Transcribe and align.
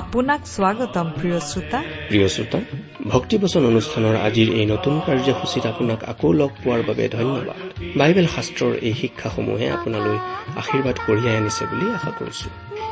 আপোনাক 0.00 0.40
স্বাগতম 0.46 1.06
প্ৰিয় 1.20 1.40
শ্ৰোতা। 1.40 1.78
প্ৰিয় 2.08 2.28
শ্ৰোতা 2.28 2.58
ভক্তিবচন 3.10 3.62
অনুষ্ঠানৰ 3.66 4.16
আজিৰ 4.16 4.48
এই 4.60 4.66
নতুন 4.66 5.00
কাৰ্যসূচীত 5.06 5.66
আপোনাক 5.66 6.04
আকৌ 6.04 6.32
লগ 6.32 6.50
পোৱাৰ 6.64 6.82
বাবে 6.88 7.08
ধন্যবাদ। 7.08 7.60
বাইবেল 7.98 8.26
শাস্ত্ৰৰ 8.26 8.72
এই 8.82 8.94
শিক্ষাসমূহে 9.00 9.66
আপোনালৈ 9.68 10.18
আশীৰ্বাদ 10.56 10.96
কঢ়িয়াই 11.06 11.36
আনিছে 11.36 11.64
বুলি 11.66 11.86
আশা 11.92 12.10
কৰিছো। 12.18 12.48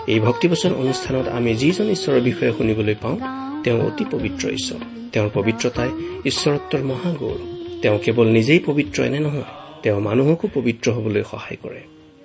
এই 0.07 0.21
ভক্তিবচন 0.21 0.73
অনুষ্ঠানত 0.73 1.27
আমি 1.29 1.55
যিজন 1.55 1.87
ঈশ্বৰৰ 1.91 2.21
বিষয়ে 2.21 2.53
শুনিবলৈ 2.59 2.95
পাওঁ 3.03 3.17
তেওঁ 3.65 3.79
অতি 3.87 4.05
পবিত্ৰ 4.11 4.45
ঈশ্বৰ। 4.49 4.81
তেওঁৰ 5.13 5.31
পবিত্ৰতাই 5.35 5.91
ঈশ্বৰত্বৰ 6.25 6.83
মহাগৌৰৱ। 6.91 7.41
তেওঁ 7.83 7.99
কেৱল 7.99 8.27
নিজেই 8.29 8.61
পবিত্ৰ 8.67 9.03
এনে 9.03 9.21
নহয় 9.21 9.49
তেওঁ 9.83 10.01
মানুহকো 10.01 10.49
পবিত্ৰ 10.55 10.87
হবলৈ 10.93 11.23
সহায় 11.23 11.59
কৰে। 11.63 11.83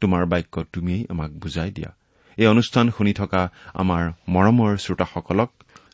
তোমাৰ 0.00 0.26
বাক্য 0.26 0.64
তুমিয়েই 0.72 1.06
আমাক 1.08 1.30
বুজাই 1.30 1.70
দিয়া। 1.70 1.94
এই 2.36 2.46
অনুষ্ঠান 2.46 2.90
শুনি 2.90 3.12
থকা 3.12 3.50
আমাৰ 3.74 4.12
মৰমৰ 4.28 4.76
শ্ৰোতাসকলক 4.76 5.50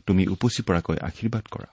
তুমি 0.07 0.27
উপচি 0.27 0.63
পৰাকৈ 0.63 0.97
আশীৰ্বাদ 0.97 1.45
কৰা। 1.51 1.67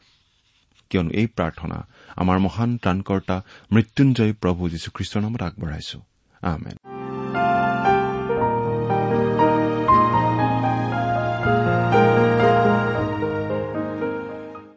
কিয়নো 0.90 1.10
এই 1.10 1.28
প্ৰাৰ্থনা 1.28 1.88
আমাৰ 2.16 2.40
মহান 2.40 2.78
ত্ৰাণকৰ্তা 2.78 3.42
মৃত্যুঞ্জয় 3.72 4.34
প্ৰভু 4.34 4.70
যীশুখ্ৰীষ্টৰ 4.70 5.22
নামত 5.22 5.42
আগবঢ়াইছো। 5.44 6.00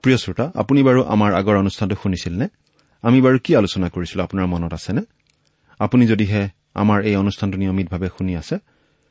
প্ৰিয় 0.02 0.16
শ্ৰোতা 0.16 0.52
আপুনি 0.54 0.82
বাৰু 0.82 1.04
আমাৰ 1.04 1.34
আগৰ 1.34 1.56
অনুষ্ঠানটো 1.56 1.96
শুনিছিল 2.02 2.38
নে 2.38 2.48
আমি 3.02 3.22
বাৰু 3.22 3.38
কি 3.44 3.56
আলোচনা 3.56 3.88
কৰিছিলো? 3.88 4.22
আপোনাৰ 4.22 4.46
মনত 4.46 4.72
আছেনে? 4.72 5.00
আপুনি 5.78 6.06
যদিহে 6.06 6.48
আমাৰ 6.74 6.98
এই 7.04 7.16
অনুষ্ঠানটো 7.16 7.56
নিয়মিতভাৱে 7.58 8.08
শুনি 8.18 8.32
আছে 8.36 8.56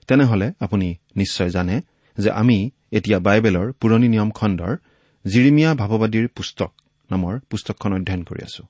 তেনেহলে 0.07 0.53
আপুনি 0.59 0.95
নিশ্চয় 1.15 1.49
জানে 1.49 1.81
যে 2.17 2.29
আমি 2.31 2.57
এতিয়া 2.91 3.19
বাইবেলৰ 3.19 3.67
পুৰণি 3.71 4.07
নিয়ম 4.07 4.29
খণ্ডৰ 4.31 4.73
জিৰিমিয়া 5.25 5.71
ভাৱবাদীৰ 5.75 6.27
পুস্তক 6.27 6.71
নামৰ 7.11 7.39
পুস্তকখন 7.49 7.93
অধ্যয়ন 7.93 8.23
কৰি 8.23 8.41
আছো। 8.43 8.63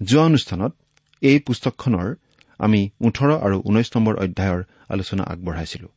যোৱা 0.00 0.24
অনুষ্ঠানত 0.24 0.72
এই 1.22 1.38
পুস্তকখনৰ 1.38 2.08
আমি 2.58 2.90
ওঠৰ 3.00 3.30
আৰু 3.46 3.56
ঊনৈশ 3.60 3.88
নম্বৰ 3.96 4.14
অধ্যায়ৰ 4.16 4.60
আলোচনা 4.88 5.22
আগবঢ়াইছিলো। 5.22 5.88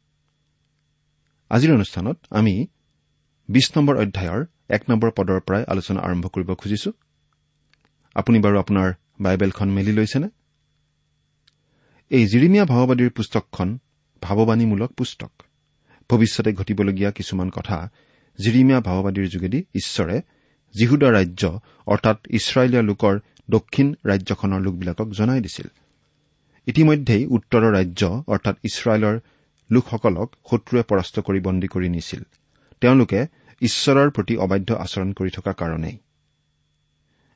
আজিৰ 1.51 1.71
অনুষ্ঠানত 1.73 2.17
আমি 2.29 2.67
বিশ 3.49 3.67
নম্বৰ 3.77 3.95
অধ্যায়ৰ 3.97 4.45
এক 4.69 4.81
নম্বৰ 4.89 5.09
পদৰ 5.11 5.39
পৰাই 5.39 5.63
আলোচনা 5.67 5.99
আৰম্ভ 6.01 6.25
কৰিব 6.27 6.49
খুজিছো। 6.53 6.91
আপুনি 8.15 8.39
বাৰু 8.39 8.55
আপোনাৰ 8.59 8.93
বাইবেলখন 9.21 9.69
মেলি 9.69 9.91
লৈছেনে? 9.91 10.29
এই 12.11 12.25
জিৰিমীয়া 12.25 12.65
ভাৱবাদীৰ 12.65 13.09
পুস্তকখন 13.09 13.79
ভাৱবাণীমূলক 14.21 14.91
পুস্তক। 14.91 15.31
ভৱিষ্যতে 16.09 16.53
ঘটিবলগীয়া 16.53 17.11
কিছুমান 17.11 17.49
কথা 17.49 17.89
জিৰিমীয়া 18.39 18.79
ভাৱবাদীৰ 18.79 19.27
যোগেদি 19.29 19.59
ঈশ্বৰে 19.75 20.21
জিহুদা 20.75 21.09
ৰাজ্য 21.11 21.43
অৰ্থাৎ 21.87 22.17
ইছৰাইলীয়া 22.29 22.81
লোকৰ 22.81 23.19
দক্ষিণ 23.49 23.95
ৰাজ্যখনৰ 24.05 24.61
লোকবিলাকক 24.61 25.07
জনাই 25.09 25.41
দিছিল। 25.41 25.67
ইতিমধ্যেই 26.67 27.25
উত্তৰৰ 27.25 27.73
ৰাজ্য 27.73 28.23
অৰ্থাৎ 28.27 28.55
ইছৰাইলৰ 28.63 29.19
লোকসকলক 29.71 30.29
শত্ৰুৱে 30.49 30.83
পৰাস্ত 30.83 31.19
কৰি 31.19 31.39
বন্দী 31.39 31.67
কৰি 31.67 31.89
নিছিল। 31.89 32.23
তেওঁলোকে 32.81 33.27
ঈশ্বৰৰ 33.61 34.09
প্ৰতি 34.09 34.37
অবাধ্য 34.37 34.73
আচৰণ 34.73 35.13
কৰি 35.13 35.29
থকাৰ 35.29 35.53
কাৰণেই। 35.53 35.97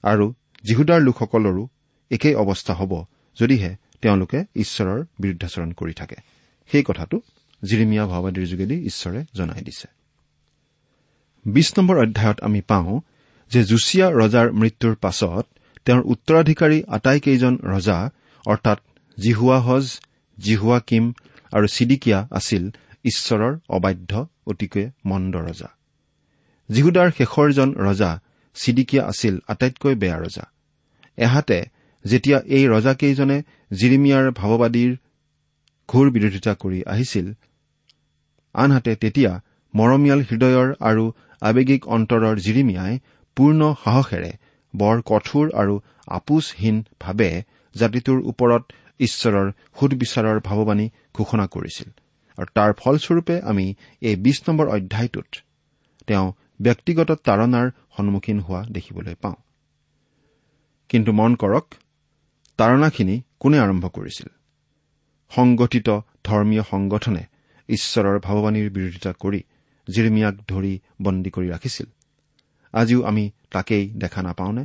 আৰু 0.03 0.33
যীহুদাৰ 0.63 1.01
লোকসকলৰো 1.01 1.67
একেই 2.11 2.35
অৱস্থা 2.35 2.73
হ'ব 2.73 2.91
যদিহে 3.39 3.88
তেওঁলোকে 4.01 4.39
ঈশ্বৰৰ 4.55 4.99
বিৰুদ্ধাচৰণ 5.19 5.71
কৰি 5.71 5.93
থাকে। 5.93 6.17
সেই 6.69 6.83
কথাটো 6.83 7.21
জিৰিমিয়া 7.63 8.05
ভাওবাদীৰ 8.05 8.45
যোগেদি 8.45 8.75
ঈশ্বৰে 8.85 9.19
জনাই 9.33 9.61
দিছে। 9.61 9.87
বিশ 11.45 11.67
নম্বৰ 11.77 11.97
অধ্যায়ত 11.97 12.37
আমি 12.41 12.61
পাওঁ 12.61 13.01
যে 13.51 13.63
জুচিয়া 13.63 14.07
ৰজাৰ 14.11 14.47
মৃত্যুৰ 14.51 14.95
পাছত 14.95 15.45
তেওঁৰ 15.85 16.01
উত্তৰাধিকাৰী 16.01 16.83
আটাইকেইজন 16.87 17.53
ৰজা 17.63 18.09
অৰ্থাৎ 18.47 18.79
জিহুৱাহজ 19.17 19.85
জিহুৱা 20.37 20.79
কিম 20.79 21.13
আৰু 21.51 21.67
চিডিকিয়া 21.67 22.27
আছিল 22.31 22.63
ঈশ্বৰৰ 23.05 23.53
অবাধ্য 23.69 24.27
অতিকৈ 24.47 24.85
মন্দ 25.05 25.35
ৰজা। 25.35 25.69
জিহুদাৰ 26.69 27.09
শেষৰজন 27.17 27.69
ৰজা 27.73 28.19
চিডিকিয়া 28.53 29.03
আছিল 29.05 29.39
আটাইতকৈ 29.47 29.95
বেয়া 29.95 30.17
ৰজা। 30.19 30.45
এহাতে 31.17 31.59
যেতিয়া 32.05 32.39
এই 32.45 32.67
ৰজাকেইজনে 32.67 33.43
জিৰিমিয়াৰ 33.71 34.25
ভাৱবাদীৰ 34.39 34.91
ঘোৰ 35.89 36.05
বিৰোধিতা 36.11 36.53
কৰি 36.53 36.79
আহিছিল। 36.93 37.27
আনহাতে 38.55 38.95
তেতিয়া 38.95 39.31
মৰমীয়াল 39.73 40.21
হৃদয়ৰ 40.29 40.67
আৰু 40.89 41.03
আৱেগিক 41.41 41.81
অন্তৰৰ 41.95 42.35
জিৰিমিয়াই 42.45 42.93
পূৰ্ণ 43.37 43.61
সাহসেৰে 43.83 44.31
বৰ 44.73 44.97
কঠোৰ 45.01 45.45
আৰু 45.61 45.75
আপোচহীনভাৱে 46.07 47.29
জাতিটোৰ 47.75 48.19
ওপৰত 48.31 48.63
ঈশ্বৰৰ 48.99 49.47
সুদবিচাৰৰ 49.79 50.37
ভাৱবাণী 50.39 50.87
ঘোষণা 51.13 51.45
কৰিছিল। 51.47 51.89
আৰু 52.37 52.49
তাৰ 52.53 52.71
ফলস্বৰূপে 52.73 53.35
আমি 53.41 53.65
এই 54.01 54.15
বিশ 54.15 54.37
নম্বৰ 54.47 54.67
অধ্যায়টোত 54.67 55.29
তেওঁ 56.07 56.27
ব্যক্তিগত 56.61 57.09
তাৰণাৰ 57.27 57.67
সন্মুখীন 57.97 58.39
হোৱা 58.39 58.61
দেখিবলৈ 58.71 59.15
পাওঁ। 59.21 59.37
কিন্তু 60.89 61.11
মন 61.11 61.31
কৰক 61.35 61.65
তাৰণাখিনি 62.59 63.15
কোনে 63.41 63.57
আৰম্ভ 63.59 63.85
কৰিছিল? 63.87 64.29
সংগঠিত 65.31 65.87
ধৰ্মীয় 66.23 66.63
সংগঠনে 66.63 67.23
ঈশ্বৰৰ 67.69 68.17
ভাৱবাণীৰ 68.19 68.69
বিৰোধিতা 68.69 69.11
কৰি 69.13 69.41
জিৰমিয়াক 69.87 70.35
ধৰি 70.47 70.73
বন্দী 71.01 71.29
কৰি 71.29 71.47
ৰাখিছিল। 71.49 71.87
আজিও 72.73 72.99
আমি 73.03 73.23
তাকেই 73.51 73.83
দেখা 73.97 74.21
নাপাওঁনে? 74.21 74.63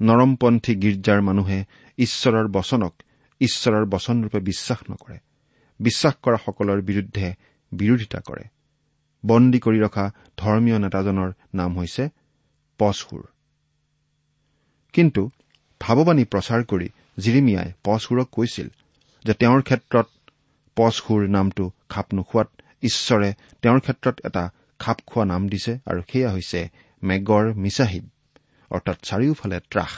নৰমপন্থী 0.00 0.72
গীৰ্জাৰ 0.74 1.20
মানুহে 1.20 1.58
ঈশ্বৰৰ 1.98 2.46
বচনক 2.48 2.94
ঈশ্বৰৰ 3.40 3.84
বচনৰূপে 3.84 4.40
বিশ্বাস 4.40 4.80
নকৰে। 4.90 5.18
বিশ্বাস 5.80 6.14
কৰাসকলৰ 6.22 6.78
বিৰুদ্ধে 6.80 7.26
বিৰোধিতা 7.72 8.20
কৰে। 8.20 8.44
বন্দী 9.24 9.58
কৰি 9.58 9.78
ৰখা 9.80 10.06
ধৰ্মীয় 10.36 10.78
নেতাজনৰ 10.78 11.30
নাম 11.54 11.70
হৈছে 11.78 12.04
পচহুৰ 12.80 13.22
কিন্তু 14.94 15.22
ভাৱবাণী 15.80 16.24
প্ৰচাৰ 16.24 16.60
কৰি 16.64 16.88
জিৰিমিয়াই 17.18 17.68
পচহুৰক 17.84 18.28
কৈছিল 18.32 18.68
যে 19.24 19.32
তেওঁৰ 19.40 19.60
ক্ষেত্ৰত 19.62 20.08
পচহুৰ 20.76 21.22
নামটো 21.36 21.64
খাপ 21.92 22.06
নোখোৱাত 22.16 22.48
ঈশ্বৰে 22.82 23.28
তেওঁৰ 23.62 23.80
ক্ষেত্ৰত 23.80 24.16
এটা 24.28 24.44
খাপ 24.80 24.98
খোৱা 25.06 25.24
নাম 25.24 25.42
দিছে 25.48 25.72
আৰু 25.90 26.00
সেয়া 26.10 26.30
হৈছে 26.34 26.60
মেগৰ 27.02 27.44
মিছাহিব 27.62 28.04
অৰ্থাৎ 28.70 28.98
চাৰিওফালে 29.08 29.58
ত্ৰাস। 29.70 29.92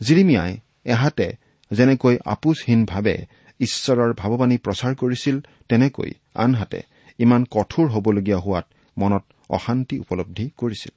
জিৰিমিয়াই 0.00 0.52
এহাতে 0.84 1.26
যেনেকৈ 1.70 2.14
আপোচহীনভাৱে 2.34 3.16
ঈশ্বৰৰ 3.60 4.10
ভাৱবাণী 4.20 4.56
প্ৰচাৰ 4.64 4.92
কৰিছিল 4.94 5.36
তেনেকৈ 5.68 6.10
আনহাতে 6.34 6.80
ইমান 7.18 7.42
কঠোৰ 7.50 7.86
হ'বলগীয়া 7.94 8.38
হোৱাত 8.38 8.66
মনত 8.96 9.24
অশান্তি 9.56 9.96
উপলব্ধি 9.98 10.46
কৰিছিল। 10.56 10.94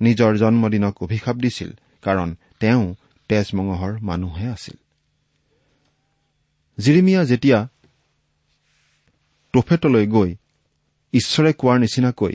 নিজৰ 0.00 0.32
জন্মদিনক 0.36 0.94
অভিশাপ 1.02 1.36
দিছিল 1.36 1.70
কাৰণ 2.02 2.28
তেওঁ 2.60 2.84
তেজমঙহৰ 3.30 3.92
মানুহে 4.00 4.46
আছিল। 4.48 4.76
জিৰিমিয়া 6.78 7.24
যেতিয়া 7.24 7.58
টোফেটলৈ 9.54 10.06
গৈ 10.06 10.30
ঈশ্বৰে 11.12 11.52
কোৱাৰ 11.52 11.78
নিচিনাকৈ 11.78 12.34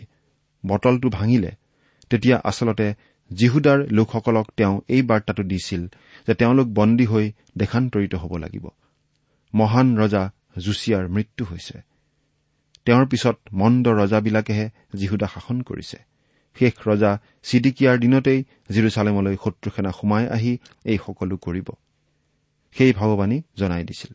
বটলটো 0.64 1.10
ভাঙিলে 1.10 1.52
তেতিয়া 2.10 2.38
আচলতে 2.44 2.88
জিহুদাৰ 3.32 3.80
লোকসকলক 3.92 4.48
তেওঁ 4.58 4.82
এই 4.88 5.02
বাৰ্তাটো 5.02 5.44
দিছিল 5.44 5.82
যে 6.28 6.34
তেওঁলোক 6.34 6.68
বন্দী 6.68 7.06
হৈ 7.06 7.26
দেশান্তৰিত 7.58 8.16
হ'ব 8.16 8.34
লাগিব। 8.38 8.66
মহান 9.54 9.88
ৰজা 9.98 10.24
জুচিয়াৰ 10.58 11.08
মৃত্যু 11.08 11.44
হৈছে। 11.46 11.76
তেওঁৰ 12.86 13.06
পিছত 13.06 13.38
মন্দ 13.54 13.88
ৰজাবিলাকেহে 13.88 14.70
জিহুদা 14.96 15.28
শাসন 15.28 15.62
কৰিছে। 15.62 15.98
শেষ 16.60 16.88
ৰজা 16.88 17.18
চিডিকিয়াৰ 17.44 17.98
দিনতেই 17.98 18.44
জিৰচালেমলৈ 18.69 19.36
শত্ৰুসেনা 19.44 19.92
সোমাই 19.92 20.28
আহি 20.28 20.57
এই 20.86 20.98
সকলো 21.06 21.38
কৰিব। 21.38 21.69
সেই 22.74 22.94
ভাৱবাণী 22.94 23.42
জনাই 23.57 23.84
দিছিল। 23.84 24.13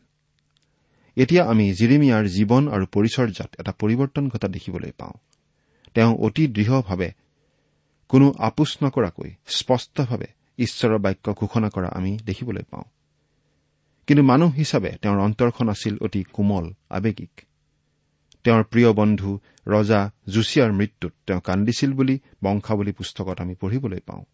এতিয়া 1.17 1.45
আমি 1.45 1.75
জিৰিমিয়াৰ 1.75 2.25
জীৱন 2.27 2.69
আৰু 2.69 2.87
পৰিচৰ্যাত 2.87 3.61
এটা 3.61 3.73
পৰিৱৰ্তন 3.73 4.29
ঘটা 4.29 4.49
দেখিবলৈ 4.49 4.91
পাওঁ। 4.91 5.13
তেওঁ 5.95 6.17
অতি 6.17 6.49
দৃঢ়ভাৱে 6.49 7.13
কোনো 8.09 8.35
আপোচ 8.39 8.77
নকৰাকৈ 8.85 9.31
স্পষ্টভাৱে 9.47 10.27
ঈশ্বৰৰ 10.59 10.99
বাক্য 10.99 11.33
ঘোষণা 11.33 11.69
কৰা 11.69 11.89
আমি 11.89 12.19
দেখিবলৈ 12.19 12.63
পাওঁ। 12.63 12.85
কিন্তু 14.07 14.23
মানুহ 14.23 14.53
হিচাপে 14.53 14.91
তেওঁৰ 15.03 15.19
অন্তৰখন 15.19 15.69
আছিল 15.69 15.99
অতি 16.01 16.25
কোমল 16.33 16.73
আৱেগিক। 16.91 17.41
তেওঁৰ 18.45 18.63
প্ৰিয় 18.65 18.93
বন্ধু 18.93 19.31
ৰজা 19.67 20.01
জুচিয়াৰ 20.29 20.71
মৃত্যুত 20.73 21.13
তেওঁ 21.27 21.41
কান্দিছিল 21.41 21.91
বুলি 21.93 22.17
বংশাৱলী 22.45 22.93
পুস্তকত 22.93 23.37
আমি 23.41 23.55
পঢ়িবলৈ 23.55 24.01
পাওঁ। 24.07 24.25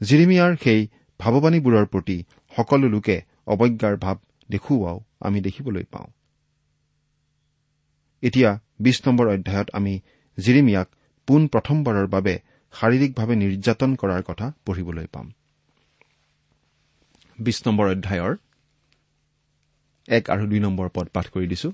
জিৰিমিয়াৰ 0.00 0.52
সেই 0.64 0.80
ভাৱবাণীবোৰৰ 1.20 1.86
প্ৰতি 1.86 2.16
সকলো 2.56 2.88
লোকে 2.88 3.16
অৱজ্ঞাৰ 3.46 3.96
ভাৱ 3.96 4.16
দেখুওৱাও 4.50 4.98
আমি 5.20 5.40
দেখিবলৈ 5.40 5.84
পাওঁ। 5.92 6.08
এতিয়া 8.22 8.50
বিশ 8.80 8.96
নম্বৰ 9.06 9.26
অধ্যায়ত 9.28 9.68
আমি 9.72 10.00
জিৰিমিয়াক 10.38 10.88
পোন 11.28 11.42
প্ৰথমবাৰৰ 11.48 12.06
বাবে 12.06 12.34
শাৰীৰিকভাৱে 12.74 13.34
নিৰ্যাতন 13.36 13.90
কৰাৰ 13.94 14.22
কথা 14.22 14.46
পঢ়িবলৈ 14.66 15.06
পাম। 15.12 15.26
বিশ 17.38 17.58
নম্বৰ 17.66 17.86
অধ্যায়ৰ 17.90 18.32
এক 20.08 20.24
আৰু 20.30 20.46
দুই 20.46 20.60
নম্বৰ 20.60 20.88
পদ 20.94 21.06
পাঠ 21.12 21.26
কৰি 21.28 21.46
দিছো। 21.46 21.72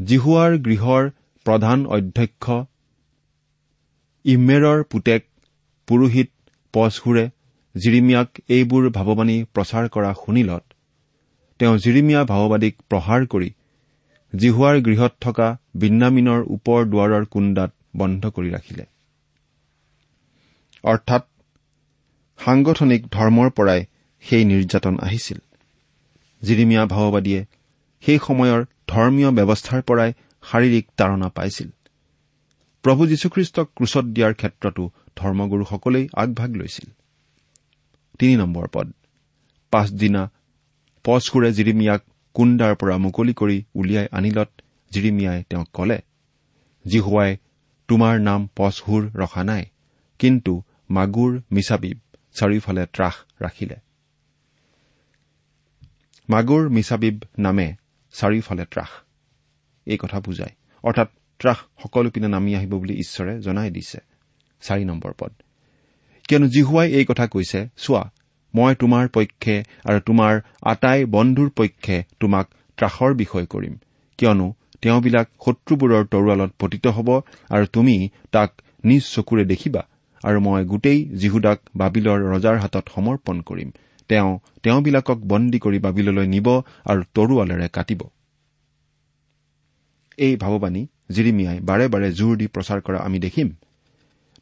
জিহুৱাৰ 0.00 0.52
গৃহৰ 0.58 1.10
প্ৰধান 1.46 1.86
অধ্যক্ষ 1.86 2.44
ইমেৰৰ 4.24 4.84
পুতেক 4.84 5.26
পুৰোহিত 5.88 6.30
পচহুৰে 6.74 7.24
জিৰিমিয়াক 7.74 8.28
এইবোৰ 8.48 8.84
ভাৱবাণী 8.90 9.36
প্ৰচাৰ 9.54 9.88
কৰা 9.88 10.12
শুনিলত 10.14 10.64
তেওঁ 11.60 11.76
জিৰিমিয়া 11.78 12.22
ভাৱবাদীক 12.24 12.74
প্ৰহাৰ 12.88 13.26
কৰি 13.26 13.50
জিহুৱাৰ 14.32 14.80
গৃহত 14.80 15.12
থকা 15.20 15.48
বিন্নামিনৰ 15.74 16.40
ওপৰ 16.48 16.80
দুৱাৰৰ 16.84 17.24
কুণ্ডাত 17.24 17.70
বন্ধ 17.96 18.22
কৰি 18.30 18.50
ৰাখিলে। 18.50 18.84
অৰ্থাৎ 20.84 21.22
সাংগঠনিক 22.38 23.00
ধৰ্মৰ 23.06 23.48
পৰাই 23.50 23.80
সেই 24.24 24.44
নিৰ্যাতন 24.44 24.94
আহিছিল। 25.00 25.38
জিৰিমিয়া 26.42 26.82
ভাৱবাদীয়ে 26.86 27.40
সেই 28.02 28.18
সময়ৰ 28.18 28.60
ধৰ্মীয় 28.92 29.30
ব্যৱস্থাৰ 29.30 29.80
পৰাই 29.82 30.10
শাৰীৰিক 30.42 30.84
তাৰণা 30.96 31.28
পাইছিল। 31.28 31.68
প্ৰভু 32.84 33.02
যীশুখ্ৰীষ্টক 33.06 33.66
ক্ৰুচত 33.76 34.04
দিয়াৰ 34.16 34.34
ক্ষেত্ৰতো 34.34 34.82
ধৰ্মগুৰুসকলেই 35.16 36.06
আগভাগ 36.14 36.50
লৈছিল। 36.56 36.88
পাছদিনা 39.72 40.22
পচকুৰে 41.04 41.50
জিৰিমিয়াক 41.52 42.02
কুণ্ডাৰ 42.34 42.74
পৰা 42.74 42.96
মুকলি 42.96 43.32
কৰি 43.32 43.56
উলিয়াই 43.74 44.06
আনিলত 44.12 44.50
জিৰিমিয়াই 44.90 45.44
তেওঁক 45.50 45.68
কলে 45.72 45.98
জিহুৱাই 46.84 47.30
তোমাৰ 47.88 48.14
নাম 48.20 48.40
পচহুৰ 48.56 49.02
ৰখা 49.14 49.42
নাই 49.44 49.64
কিন্তু 50.18 50.52
মাগুৰ 50.90 51.32
মিছাবিব 51.52 51.98
চাৰিওফালে 52.34 52.84
ত্ৰাস 52.86 53.14
ৰাখিলে। 53.42 53.76
মাগুৰ 56.28 56.62
মিছাবিব 56.68 57.16
নামে 57.38 57.68
চাৰিওফালে 58.14 58.64
ত্ৰাস। 58.64 58.90
এই 59.86 59.98
কথা 59.98 60.18
বুজায়। 60.20 60.54
অৰ্থাৎ 60.84 61.08
ত্ৰাস 61.40 61.58
সকলো 61.82 62.10
পিনে 62.10 62.28
নামি 62.28 62.50
আহিব 62.56 62.72
বুলি 62.74 62.94
ঈশ্বৰে 63.00 63.32
জনাই 63.40 63.70
দিছে। 63.70 63.98
চাৰি 64.62 64.84
নম্বৰ 64.84 65.12
পদ। 65.18 65.32
কিয়নো 66.28 66.46
জিহুৱাই 66.46 66.88
এই 66.92 67.04
কথা 67.04 67.26
কৈছে 67.26 67.60
চোৱা 67.76 68.02
মই 68.54 68.72
তোমাৰ 68.74 69.04
পক্ষে 69.08 69.54
আৰু 69.84 70.00
তোমাৰ 70.00 70.40
আটাই 70.62 71.04
বন্ধুৰ 71.04 71.50
পক্ষে 71.50 71.96
তোমাক 72.20 72.46
ত্ৰাসৰ 72.78 73.10
বিষয় 73.14 73.46
কৰিম। 73.46 73.74
কিয়নো 74.18 74.46
তেওঁবিলাক 74.82 75.26
শত্ৰুবোৰৰ 75.44 76.04
তৰোৱালত 76.06 76.50
পতিত 76.58 76.86
হ'ব 76.86 77.08
আৰু 77.50 77.66
তুমি 77.66 77.96
তাক 78.32 78.50
নিজ 78.84 79.02
চকুৰে 79.14 79.44
দেখিবা 79.44 79.82
আৰু 80.24 80.38
মই 80.40 80.64
গোটেই 80.64 80.98
জিহুদাক 81.16 81.58
বাবিলৰ 81.76 82.18
ৰজাৰ 82.32 82.56
হাতত 82.58 82.84
সমৰ্পণ 82.94 83.36
কৰিম। 83.40 83.70
তেওঁ 84.10 84.30
তেওঁবিলাকক 84.62 85.18
বন্দী 85.32 85.58
কৰি 85.64 85.78
বাবিললৈ 85.86 86.26
নিব 86.26 86.48
আৰু 86.90 87.02
তৰোৱালেৰে 87.14 87.68
কাটিব। 87.76 88.00
এই 90.18 90.34
ভাৱবাণী 90.36 90.82
জিৰিমিয়াই 91.10 91.58
বাৰে 91.68 91.86
বাৰে 91.88 92.08
জোৰ 92.12 92.32
দি 92.36 92.46
প্ৰচাৰ 92.46 92.80
কৰা 92.86 92.98
আমি 93.06 93.18
দেখিম। 93.18 93.48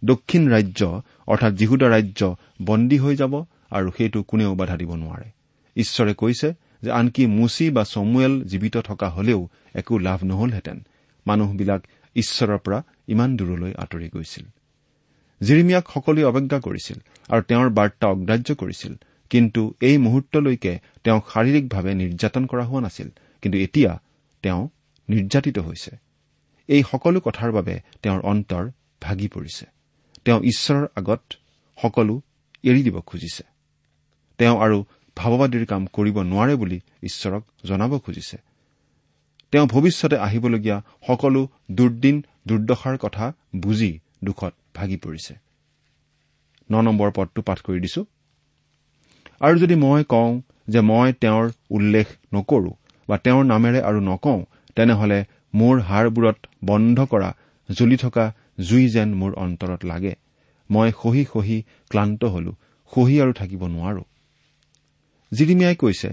দক্ষিণ 0.02 0.42
ৰাজ্য 0.48 0.80
অৰ্থাৎ 1.26 1.52
জিহুদা 1.54 1.88
ৰাজ্য 1.88 2.20
বন্দী 2.62 2.98
হৈ 2.98 3.14
যাব 3.16 3.34
আৰু 3.70 3.88
সেইটো 3.96 4.18
কোনেও 4.22 4.52
বাধা 4.54 4.76
দিব 4.76 4.90
নোৱাৰে। 4.94 5.28
ঈশ্বৰে 5.76 6.12
কৈছে 6.14 6.48
যে 6.82 6.90
আনকি 6.90 7.22
মুচি 7.26 7.66
বা 7.70 7.82
চমুৱেল 7.84 8.32
জীৱিত 8.50 8.76
থকা 8.88 9.08
হলেও 9.08 9.40
একো 9.74 9.94
লাভ 9.98 10.20
নহলহেঁতেন। 10.24 10.78
মানুহবিলাক 11.26 11.80
ঈশ্বৰৰ 12.16 12.58
পৰা 12.64 12.78
ইমান 13.08 13.30
দূৰলৈ 13.36 13.72
আঁতৰি 13.78 14.08
গৈছিল। 14.14 14.44
জিৰিমিয়াক 15.40 15.84
সকলোৱে 15.94 16.22
অৱজ্ঞা 16.30 16.58
কৰিছিল 16.60 16.98
আৰু 17.28 17.42
তেওঁৰ 17.48 17.68
বাৰ্তা 17.70 18.06
অগ্ৰাহ্য 18.08 18.48
কৰিছিল। 18.54 18.92
কিন্তু 19.30 19.74
এই 19.80 19.98
মুহূৰ্তলৈকে 19.98 20.80
তেওঁক 21.04 21.24
শাৰীৰিকভাৱে 21.34 21.94
নিৰ্যাতন 21.94 22.46
কৰা 22.46 22.64
হোৱা 22.64 22.80
নাছিল 22.80 23.08
কিন্তু 23.42 23.58
এতিয়া 23.58 24.00
তেওঁ 24.42 24.68
নিৰ্যাতিত 25.08 25.58
হৈছে। 25.58 25.90
এই 26.68 26.82
সকলো 26.90 27.20
কথাৰ 27.20 27.52
বাবে 27.52 27.80
তেওঁৰ 28.02 28.20
অন্তৰ 28.20 28.70
ভাগি 29.02 29.28
পৰিছে। 29.28 29.66
তেওঁ 30.24 30.40
ঈশ্বৰৰ 30.42 30.86
আগত 30.96 31.22
সকলো 31.82 32.20
এৰি 32.62 32.82
দিব 32.82 33.00
খুজিছে। 33.00 33.44
তেওঁ 34.38 34.60
আৰু 34.60 34.84
ভাৱবাদীৰ 35.16 35.66
কাম 35.66 35.86
কৰিব 35.86 36.22
নোৱাৰে 36.22 36.54
বুলি 36.56 36.80
ঈশ্বৰক 37.02 37.42
জনাব 37.66 37.98
খুজিছে। 37.98 38.36
তেওঁ 39.50 39.66
ভৱিষ্যতে 39.66 40.16
আহিবলগীয়া 40.16 40.82
সকলো 41.06 41.48
দুৰ্দিন 41.72 42.24
দুৰ্দশাৰ 42.48 42.96
কথা 42.98 43.32
বুজি 43.56 44.00
দুখত 44.24 44.54
ভাগি 44.74 44.96
পৰিছে। 44.96 45.34
ন 46.72 46.80
নম্বৰ 46.80 47.10
পদটো 47.16 47.42
পাঠ 47.42 47.60
কৰি 47.60 47.80
দিছো। 47.80 48.04
আৰু 49.40 49.56
যদি 49.58 49.74
মই 49.74 50.02
কওঁ 50.04 50.30
যে 50.68 50.80
মই 50.80 51.08
তেওঁৰ 51.20 51.46
উল্লেখ 51.70 52.06
নকৰো 52.34 52.72
বা 53.08 53.16
তেওঁৰ 53.24 53.44
নামেৰে 53.44 53.80
আৰু 53.80 54.00
নকওঁ 54.00 54.40
তেনেহলে 54.76 55.18
মোৰ 55.54 55.74
হাড়বোৰত 55.80 56.38
বন্ধ 56.64 56.98
কৰা 57.12 57.30
জ্বলি 57.68 57.96
থকা 57.96 58.24
জুই 58.60 58.84
যেন 58.88 59.08
মোৰ 59.14 59.32
অন্তৰত 59.34 59.80
লাগে। 59.84 60.14
মই 60.70 60.88
সহি 61.02 61.22
সহি 61.24 61.56
ক্লান্ত 61.90 62.22
হলো 62.24 62.52
সহি 62.92 63.14
আৰু 63.20 63.32
থাকিব 63.32 63.62
নোৱাৰো। 63.66 64.02
জিৰিমিয়াই 65.32 65.76
কৈছে 65.76 66.08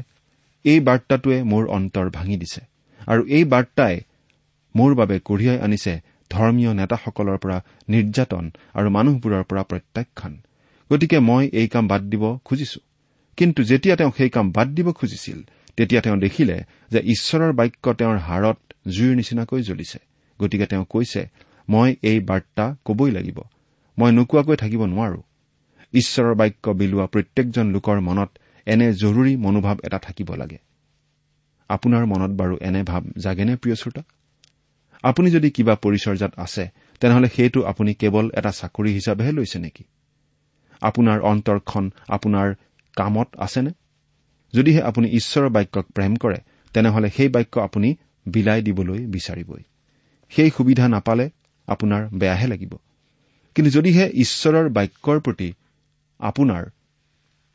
এই 0.65 0.79
বাৰ্তাটোৱে 0.79 1.38
মোৰ 1.44 1.63
অন্তৰ 1.67 2.08
ভাঙি 2.10 2.36
দিছে 2.38 2.62
আৰু 3.08 3.22
এই 3.27 3.44
বাৰ্তাই 3.46 3.96
মোৰ 4.75 4.91
বাবে 4.96 5.15
কঢ়িয়াই 5.20 5.60
আনিছে 5.60 5.94
ধৰ্মীয় 6.32 6.72
নেতাসকলৰ 6.74 7.38
পৰা 7.38 7.58
নিৰ্যাতন 7.89 8.46
আৰু 8.74 8.88
মানুহবোৰৰ 8.89 9.44
পৰা 9.44 9.63
প্ৰত্যাখ্যান। 9.63 10.34
গতিকে 10.91 11.17
মই 11.20 11.44
এই 11.53 11.67
কাম 11.67 11.86
বাদ 11.88 12.01
দিব 12.12 12.24
খুজিছো। 12.46 12.79
কিন্তু 13.38 13.63
যেতিয়া 13.63 13.96
তেওঁ 13.96 14.12
সেই 14.18 14.30
কাম 14.30 14.51
বাদ 14.51 14.68
দিব 14.75 14.88
খুজিছিল 14.92 15.39
তেতিয়া 15.77 16.01
তেওঁ 16.01 16.18
দেখিলে 16.18 16.58
যে 16.92 17.00
ঈশ্বৰৰ 17.06 17.51
বাক্য 17.54 17.86
তেওঁৰ 17.94 18.18
হাড়ত 18.18 18.58
জুইৰ 18.88 19.15
নিচিনাকৈ 19.15 19.62
জ্বলিছে। 19.62 20.00
গতিকে 20.39 20.65
তেওঁ 20.65 20.86
কৈছে 20.89 21.22
মই 21.70 21.96
এই 22.04 22.20
বাৰ্তা 22.20 22.65
কবই 22.86 23.12
লাগিব। 23.12 23.39
মই 23.98 24.12
নোকোৱাকৈ 24.12 24.56
থাকিব 24.56 24.82
নোৱাৰো। 24.86 25.22
ঈশ্বৰৰ 25.94 26.36
বাক্য 26.36 26.65
বিলোৱা 26.70 27.06
প্ৰত্যেকজন 27.06 27.65
লোকৰ 27.72 27.98
মনত 28.00 28.30
এনে 28.68 28.88
জৰুৰী 28.94 29.34
মনোভাৱ 29.36 29.77
এটা 29.84 30.00
থাকিব 30.00 30.30
লাগে। 30.36 30.58
আপোনাৰ 31.70 32.06
মনত 32.06 32.32
বাৰু 32.32 32.56
এনে 32.62 32.84
ভাৱ 32.84 33.04
জাগেনে 33.18 33.56
প্ৰিয় 33.56 33.75
শ্ৰোতা? 33.75 34.01
আপুনি 35.04 35.32
যদি 35.32 35.50
কিবা 35.50 35.74
পৰিচৰ্যাত 35.75 36.32
আছে 36.38 36.63
তেনেহলে 37.00 37.27
সেইটো 37.30 37.60
আপুনি 37.62 37.94
কেৱল 37.94 38.25
এটা 38.34 38.51
চাকৰি 38.51 38.89
হিচাপেহে 38.94 39.32
লৈছে 39.32 39.60
নেকি? 39.60 39.84
আপোনাৰ 40.82 41.20
অন্তৰখন 41.22 41.92
আপোনাৰ 42.08 42.48
কামত 42.96 43.28
আছেনে? 43.38 43.72
যদিহে 44.54 44.82
আপুনি 44.82 45.08
ঈশ্বৰৰ 45.10 45.50
বাক্যক 45.50 45.86
প্ৰেম 45.92 46.16
কৰে 46.16 46.38
তেনেহলে 46.74 47.10
সেই 47.10 47.28
বাক্য 47.28 47.60
আপুনি 47.60 47.96
বিলাই 48.25 48.62
দিবলৈ 48.62 49.06
বিচাৰিবই। 49.06 49.64
সেই 50.30 50.50
সুবিধা 50.50 50.88
নাপালে 50.88 51.30
আপোনাৰ 51.68 52.10
বেয়াহে 52.10 52.48
লাগিব। 52.48 52.74
কিন্তু 53.56 53.72
যদিহে 53.72 54.10
ঈশ্বৰৰ 54.14 54.70
বাক্যৰ 54.70 55.20
প্ৰতি 55.20 55.54
আপোনাৰ 56.20 56.66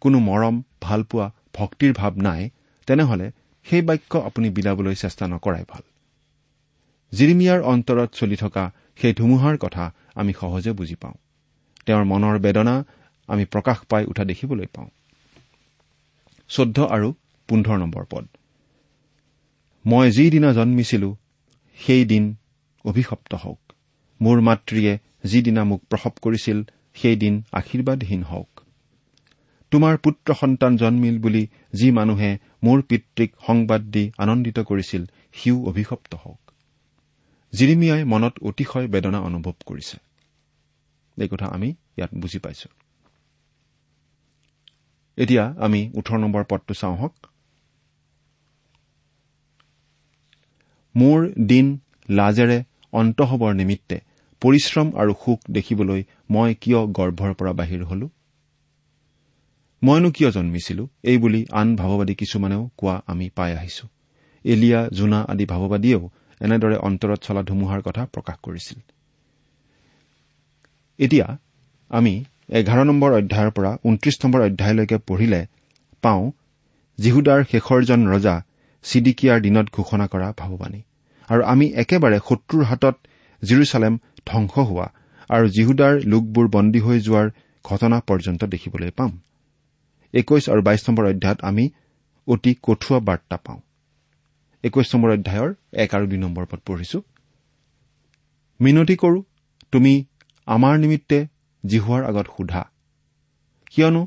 কোনো 0.00 0.18
মৰম 0.18 0.62
ভালপোৱা 0.80 1.32
ভক্তিৰ 1.54 1.92
ভাৱ 1.92 2.12
নাই 2.16 2.50
তেনেহলে 2.86 3.32
সেই 3.64 3.82
বাক্য 3.82 4.18
আপুনি 4.18 4.50
বিলাবলৈ 4.50 4.94
চেষ্টা 4.94 5.26
নকৰাই 5.26 5.64
ভাল। 5.68 5.82
জিৰিমিয়াৰ 7.16 7.60
অন্তৰত 7.60 8.10
চলি 8.12 8.36
থকা 8.36 8.72
সেই 8.96 9.14
ধুমুহাৰ 9.14 9.56
কথা 9.56 9.94
আমি 10.14 10.32
সহজে 10.32 10.72
বুজি 10.72 10.94
পাওঁ। 10.94 11.14
তেওঁৰ 11.86 12.04
মনৰ 12.04 12.38
বেদনা 12.38 12.84
আমি 13.26 13.44
প্ৰকাশ 13.44 13.78
পাই 13.88 14.04
উঠা 14.04 14.24
দেখিবলৈ 14.24 14.66
পাওঁ। 14.66 14.88
চৈধ্য 16.50 16.82
আৰু 16.82 17.14
পোন্ধৰ 17.48 17.78
নম্বৰ 17.78 18.04
পদ। 18.10 18.26
মই 19.86 20.10
যিদিনা 20.10 20.52
জন্মিছিলো 20.52 21.16
সেই 21.78 22.04
দিন 22.04 22.36
অভিশপ্ত 22.84 23.34
হওক। 23.34 23.72
মোৰ 24.22 24.40
মাতৃয়ে 24.40 24.98
যিদিনা 25.24 25.64
মোক 25.64 25.82
প্ৰসৱ 25.90 26.10
কৰিছিল 26.22 26.62
সেই 26.94 27.16
দিন 27.16 27.42
আশীৰ্বাদহীন 27.52 28.22
হওক। 28.22 28.60
তোমাৰ 29.70 29.96
পুত্ৰ 29.96 30.34
সন্তান 30.34 30.76
জন্মিল 30.76 31.18
বুলি 31.18 31.46
যি 31.72 31.90
মানুহে 31.90 32.38
মোৰ 32.64 32.82
পিতৃক 32.82 33.34
সংবাদ 33.46 33.80
দি 33.80 34.10
আনন্দিত 34.18 34.58
কৰিছিল 34.58 35.04
সিও 35.32 35.64
অভিশপ্ত 35.66 36.14
হওক। 36.14 36.50
জিৰিমিয়াই 37.54 38.04
মনত 38.04 38.38
অতিশয় 38.42 38.88
বেদনা 38.88 39.20
অনুভৱ 39.20 39.52
কৰিছে। 39.66 39.96
এই 41.22 41.28
কথা 41.28 41.46
আমি 41.46 41.68
ইয়াত 41.68 42.14
বুজি 42.14 42.38
পাইছো। 42.38 42.68
এতিয়া 45.20 45.44
আমি 45.58 45.80
ওঠৰ 45.94 46.18
নম্বৰ 46.18 46.44
পদটো 46.48 46.74
চাওঁ 46.74 46.96
হওক 46.96 47.14
মোৰ 50.94 51.18
দিন 51.46 51.66
লাজেৰে 52.08 52.58
অন্ত 52.92 53.18
হবৰ 53.22 53.52
নিমিত্তে 53.54 53.96
পৰিশ্ৰম 54.42 54.86
আৰু 54.96 55.12
সুখ 55.24 55.40
দেখিবলৈ 55.50 56.00
মই 56.30 56.50
কিয় 56.62 56.80
গৰ্ভৰ 56.98 57.32
পৰা 57.34 57.52
বাহিৰ 57.52 57.82
হলো? 57.84 58.06
মইনো 59.82 60.10
কিয় 60.10 60.30
জন্মিছিলো? 60.30 60.84
এই 61.02 61.18
বুলি 61.18 61.40
আন 61.50 61.68
ভাৱবাদী 61.76 62.14
কিছুমানেও 62.14 62.62
কোৱা 62.76 62.94
আমি 63.06 63.26
পাই 63.36 63.50
আহিছো। 63.52 63.86
এলিয়া 64.44 64.80
জোনা 64.92 65.20
আদি 65.22 65.44
ভাৱবাদীয়েও 65.46 66.02
এনেদৰে 66.40 66.76
অন্তৰত 66.88 67.18
চলা 67.22 67.42
ধুমুহাৰ 67.42 67.80
কথা 67.82 68.02
প্ৰকাশ 68.14 68.36
কৰিছিল। 68.42 68.78
এতিয়া 70.98 71.26
আমি 71.90 72.14
এঘাৰ 72.50 72.80
নম্বৰ 72.84 73.10
অধ্যায়ৰ 73.12 73.50
পৰা 73.56 73.70
ঊনত্ৰিশ 73.88 74.16
নম্বৰ 74.22 74.40
অধ্যায়লৈকে 74.46 74.96
পঢ়িলে 75.08 75.40
পাওঁ 76.02 76.24
জিহুদাৰ 76.98 77.40
শেষৰজন 77.50 78.00
ৰজা 78.12 78.34
চিডিকিয়াৰ 78.84 79.38
দিনত 79.40 79.66
ঘোষণা 79.76 80.06
কৰা 80.12 80.28
ভাৱবাণী 80.40 80.80
আৰু 81.28 81.42
আমি 81.52 81.66
একেবাৰে 81.82 82.18
শত্ৰুৰ 82.28 82.62
হাতত 82.64 82.96
জিৰচালেম 83.42 83.94
ধ্বংস 84.26 84.54
হোৱা 84.68 84.86
আৰু 85.30 85.46
জিহুদাৰ 85.56 85.94
লোকবোৰ 86.12 86.46
বন্দী 86.56 86.80
হৈ 86.80 86.98
যোৱাৰ 87.00 87.26
ঘটনা 87.64 87.96
পৰ্যন্ত 88.08 88.40
দেখিবলৈ 88.44 88.90
পাম। 88.90 89.10
একৈশ 90.14 90.44
আৰু 90.52 90.60
বাইশ 90.62 90.82
নম্বৰ 90.88 91.04
অধ্যায়ত 91.12 91.38
আমি 91.42 91.64
অতি 92.28 92.52
কঠোৱা 92.62 92.98
বাৰ্তা 93.08 93.36
পাওঁ। 93.44 93.60
একৈশ 94.64 94.86
নম্বৰ 94.94 95.10
অধ্যায়ৰ 95.16 95.50
এক 95.82 95.90
আৰু 95.94 96.04
দুই 96.06 96.18
নম্বৰ 96.18 96.44
পদ 96.50 96.60
পঢ়িছো। 96.66 96.98
মিনতি 98.60 98.94
কৰো 98.96 99.18
তুমি 99.72 99.92
আমাৰ 100.48 100.74
নিমিত্তে 100.78 101.18
জিহুৱাৰ 101.64 102.02
আগত 102.04 102.26
সোধা। 102.36 102.62
কিয়নো 103.70 104.02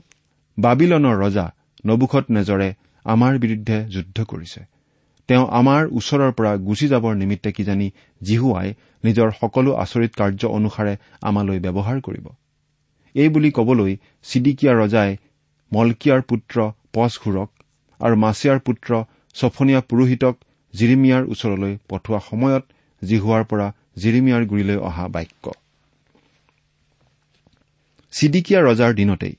বাবিলনৰ 0.57 1.15
ৰজা 1.24 1.45
নবুখত 1.86 2.25
নেজৰে 2.29 2.69
আমাৰ 3.05 3.33
বিৰুদ্ধে 3.43 3.77
যুদ্ধ 3.93 4.17
কৰিছে। 4.31 4.62
তেওঁ 5.29 5.45
আমাৰ 5.60 5.81
ওচৰৰ 5.98 6.31
পৰা 6.38 6.51
গুচি 6.67 6.88
যাবৰ 6.88 7.13
নিমিত্তে 7.15 7.50
কিজানি 7.51 7.88
জিহুৱাই 8.22 8.69
নিজৰ 9.03 9.29
সকলো 9.31 9.72
আচৰিত 9.83 10.12
কাৰ্য 10.19 10.41
অনুসাৰে 10.57 10.93
আমালৈ 11.22 11.60
ব্যৱহাৰ 11.65 11.98
কৰিব। 12.01 12.25
এই 13.15 13.29
বুলি 13.29 13.50
কবলৈ 13.51 13.91
চিডিকিয়া 14.24 14.74
ৰজাই 14.74 15.12
মলকিয়াৰ 15.72 16.22
পুত্ৰ 16.29 16.57
পচঘুৰক 16.93 17.50
আৰু 18.00 18.15
মাছিয়াৰ 18.15 18.60
পুত্ৰ 18.60 18.91
ছফনীয়া 19.36 19.81
পুৰোহিতক 19.89 20.36
জিৰিমিয়াৰ 20.74 21.24
ওচৰলৈ 21.33 21.74
পঠোৱা 21.89 22.19
সময়ত 22.29 22.63
জিহুৱাৰ 23.01 23.43
পৰা 23.43 23.67
জিৰিমিয়াৰ 23.98 24.43
গুৰিলৈ 24.45 24.77
অহা 24.89 25.05
বাক্য। 25.07 25.45
চিডিকিয়া 28.13 28.60
ৰজাৰ 28.62 28.91
দিনতেই 28.93 29.36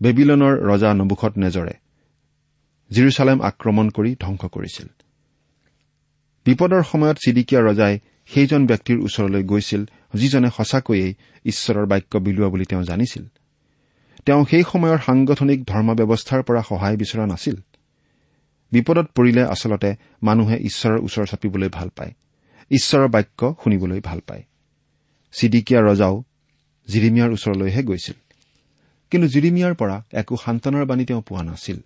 বেবিলনৰ 0.00 0.54
ৰজা 0.70 0.90
নবুখত 0.94 1.32
নেজৰে 1.36 1.74
জিৰচালেম 2.90 3.38
আক্ৰমণ 3.40 3.86
কৰি 3.90 4.10
ধ্বংস 4.20 4.42
কৰিছিল। 4.54 4.88
বিপদৰ 6.46 6.82
সময়ত 6.82 7.16
চিডিকিয়া 7.24 7.60
ৰজাই 7.60 7.94
সেইজন 8.30 8.62
ব্যক্তিৰ 8.66 8.98
ওচৰলৈ 9.06 9.42
গৈছিল 9.42 9.82
যিজনে 10.14 10.48
সঁচাকৈয়ে 10.56 11.14
ঈশ্বৰৰ 11.44 11.86
বাক্য 11.86 12.12
বিলোৱা 12.18 12.48
বুলি 12.48 12.64
তেওঁ 12.64 12.82
জানিছিল। 12.82 13.24
তেওঁ 14.26 14.42
সেই 14.50 14.64
সময়ৰ 14.72 14.98
সাংগঠনিক 15.06 15.58
ধৰ্ম 15.64 15.88
ব্যৱস্থাৰ 15.94 16.42
পৰা 16.42 16.62
সহায় 16.62 16.96
বিচৰা 16.96 17.24
নাছিল। 17.26 17.56
বিপদত 18.72 19.06
পৰিলে 19.14 19.42
আচলতে 19.44 19.90
মানুহে 20.22 20.56
ঈশ্বৰৰ 20.68 20.98
ওচৰ 20.98 21.24
চাপিবলৈ 21.26 21.68
ভাল 21.68 21.88
পায় 21.96 22.12
ঈশ্বৰৰ 22.70 23.08
বাক্য 23.08 23.40
শুনিবলৈ 23.64 24.00
ভাল 24.00 24.20
পায়। 24.26 24.42
চিডিকিয়া 25.34 25.80
ৰজাও 25.82 26.14
জিৰিমিয়াৰ 26.88 27.30
ওচৰলৈহে 27.32 27.82
গৈছিল। 27.82 28.14
কিন্তু 29.10 29.28
জিৰিমিয়াৰ 29.28 29.74
পৰা 29.74 30.02
একো 30.12 30.36
সান্তনাৰ 30.36 30.84
বাণী 30.84 31.04
তেওঁ 31.04 31.22
পোৱা 31.22 31.42
নাছিল। 31.42 31.78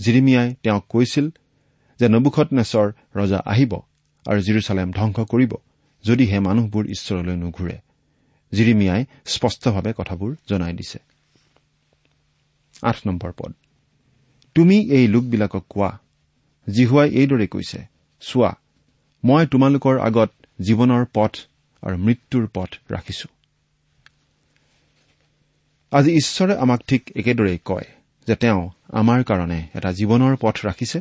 জিৰিমিয়াই 0.00 0.54
তেওঁক 0.62 0.84
কৈছিল 0.88 1.30
যে 2.00 2.08
নবুখত 2.08 2.48
নেচৰ 2.52 2.92
ৰজা 3.16 3.38
আহিব 3.44 3.72
আৰু 4.26 4.40
জিৰচালেম 4.40 4.90
ধ্বংস 4.90 5.18
কৰিব 5.20 5.52
যদিহে 6.04 6.38
মানুহবোৰ 6.40 6.84
ঈশ্বৰলৈ 6.86 7.36
নুঘূৰে। 7.36 7.76
জিৰিমিয়াই 8.52 9.04
স্পষ্টভাৱে 9.26 9.92
কথাবোৰ 9.96 10.36
জনাই 10.48 10.72
দিছে। 10.72 10.98
পদ। 13.36 13.52
তুমি 14.54 14.76
এই 14.90 15.08
লোকবিলাকক 15.08 15.64
কোৱা 15.68 15.98
জিহুৱাই 16.70 17.10
এইদৰে 17.10 17.46
কৈছে 17.46 17.78
চোৱা 18.20 18.52
মই 19.24 19.46
তোমালোকৰ 19.46 19.98
আগত 19.98 20.30
জীৱনৰ 20.62 21.04
পথ 21.14 21.32
আৰু 21.82 21.96
মৃত্যুৰ 21.96 22.48
পথ 22.54 22.70
ৰাখিছো। 22.90 23.39
আজি 25.92 26.10
ঈশ্বৰে 26.10 26.54
আমাক 26.56 26.80
ঠিক 26.86 27.02
একেদৰেই 27.16 27.58
কয় 27.64 27.88
যে 28.26 28.34
তেওঁ 28.34 28.70
আমাৰ 28.92 29.24
কাৰণে 29.24 29.68
এটা 29.74 29.90
জীৱনৰ 29.90 30.36
পথ 30.40 30.56
ৰাখিছে 30.66 30.98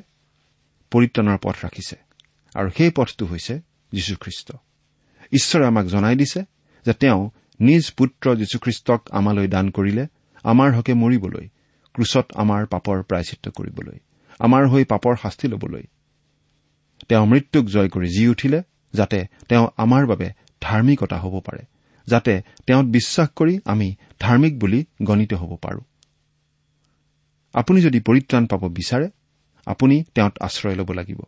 পৰিত্ৰাণৰ 0.91 1.37
পথ 1.43 1.55
ৰাখিছে 1.65 1.95
আৰু 2.55 2.69
সেই 2.77 2.91
পথটো 2.95 3.25
হৈছে 3.25 3.53
যীশুখ্ৰীষ্ট। 3.93 4.47
ঈশ্বৰে 5.31 5.65
আমাক 5.65 5.85
জনাই 5.85 6.15
দিছে 6.15 6.41
যে 6.85 6.93
তেওঁ 6.93 7.29
নিজ 7.59 7.91
পুত্ৰ 7.91 8.35
যীশুখ্ৰীষ্টক 8.35 9.01
আমালৈ 9.11 9.47
দান 9.47 9.69
কৰিলে 9.69 10.07
আমাৰ 10.43 10.69
হকে 10.73 10.93
মৰিবলৈ 10.93 11.45
ক্ৰুচত 11.93 12.25
আমাৰ 12.35 12.65
পাপৰ 12.65 13.03
প্ৰায়চিত্ৰ 13.03 13.51
কৰিবলৈ 13.51 13.97
আমাৰ 14.39 14.67
হৈ 14.67 14.83
পাপৰ 14.85 15.15
শাস্তি 15.21 15.47
ল'বলৈ। 15.47 15.83
তেওঁ 17.09 17.25
মৃত্যুক 17.25 17.65
জয় 17.65 17.89
কৰি 17.89 18.07
জি 18.09 18.27
উঠিলে 18.27 18.59
যাতে 18.93 19.19
তেওঁ 19.49 19.67
আমাৰ 19.77 20.05
বাবে 20.05 20.27
ধাৰ্মিকতা 20.61 21.17
হ'ব 21.19 21.39
পাৰে। 21.39 21.63
যাতে 22.09 22.33
তেওঁত 22.67 22.85
বিশ্বাস 22.85 23.27
কৰি 23.35 23.53
আমি 23.65 23.87
ধাৰ্মিক 24.19 24.53
বুলি 24.59 24.79
গণিত 25.03 25.33
হ'ব 25.33 25.51
পাৰো। 25.55 25.81
আপুনি 27.53 27.79
যদি 27.81 27.99
পৰিত্ৰাণ 27.99 28.43
পাব 28.45 28.63
বিচাৰে 28.69 29.07
আপুনি 29.65 29.95
তেওঁত 30.15 30.35
আশ্ৰয় 30.39 30.75
ল'ব 30.75 30.89
লাগিব। 30.91 31.19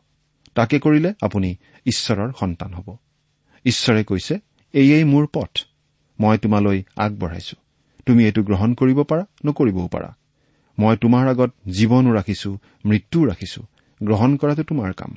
তাকে 0.56 0.76
কৰিলে 0.80 1.10
আপুনি 1.22 1.50
ঈশ্বৰৰ 1.86 2.30
সন্তান 2.40 2.72
হ'ব। 2.74 2.88
ঈশ্বৰে 3.66 4.02
কৈছে 4.04 4.36
এয়েই 4.74 5.04
মোৰ 5.04 5.26
পথ। 5.34 5.52
মই 6.20 6.38
তোমালৈ 6.38 6.80
আগবঢ়াইছো। 6.98 7.56
তুমি 8.06 8.22
এইটো 8.26 8.42
গ্ৰহণ 8.44 8.74
কৰিব 8.74 9.00
পাৰা 9.04 9.24
নকৰিবও 9.46 9.88
পাৰা। 9.88 10.10
মই 10.80 10.96
তোমাৰ 10.98 11.26
আগত 11.28 11.52
জীৱনো 11.70 12.12
ৰাখিছো 12.14 12.50
মৃত্যুও 12.86 13.26
ৰাখিছো। 13.26 13.62
গ্ৰহণ 14.02 14.32
কৰাটো 14.38 14.64
তোমাৰ 14.64 14.94
কাম। 14.94 15.12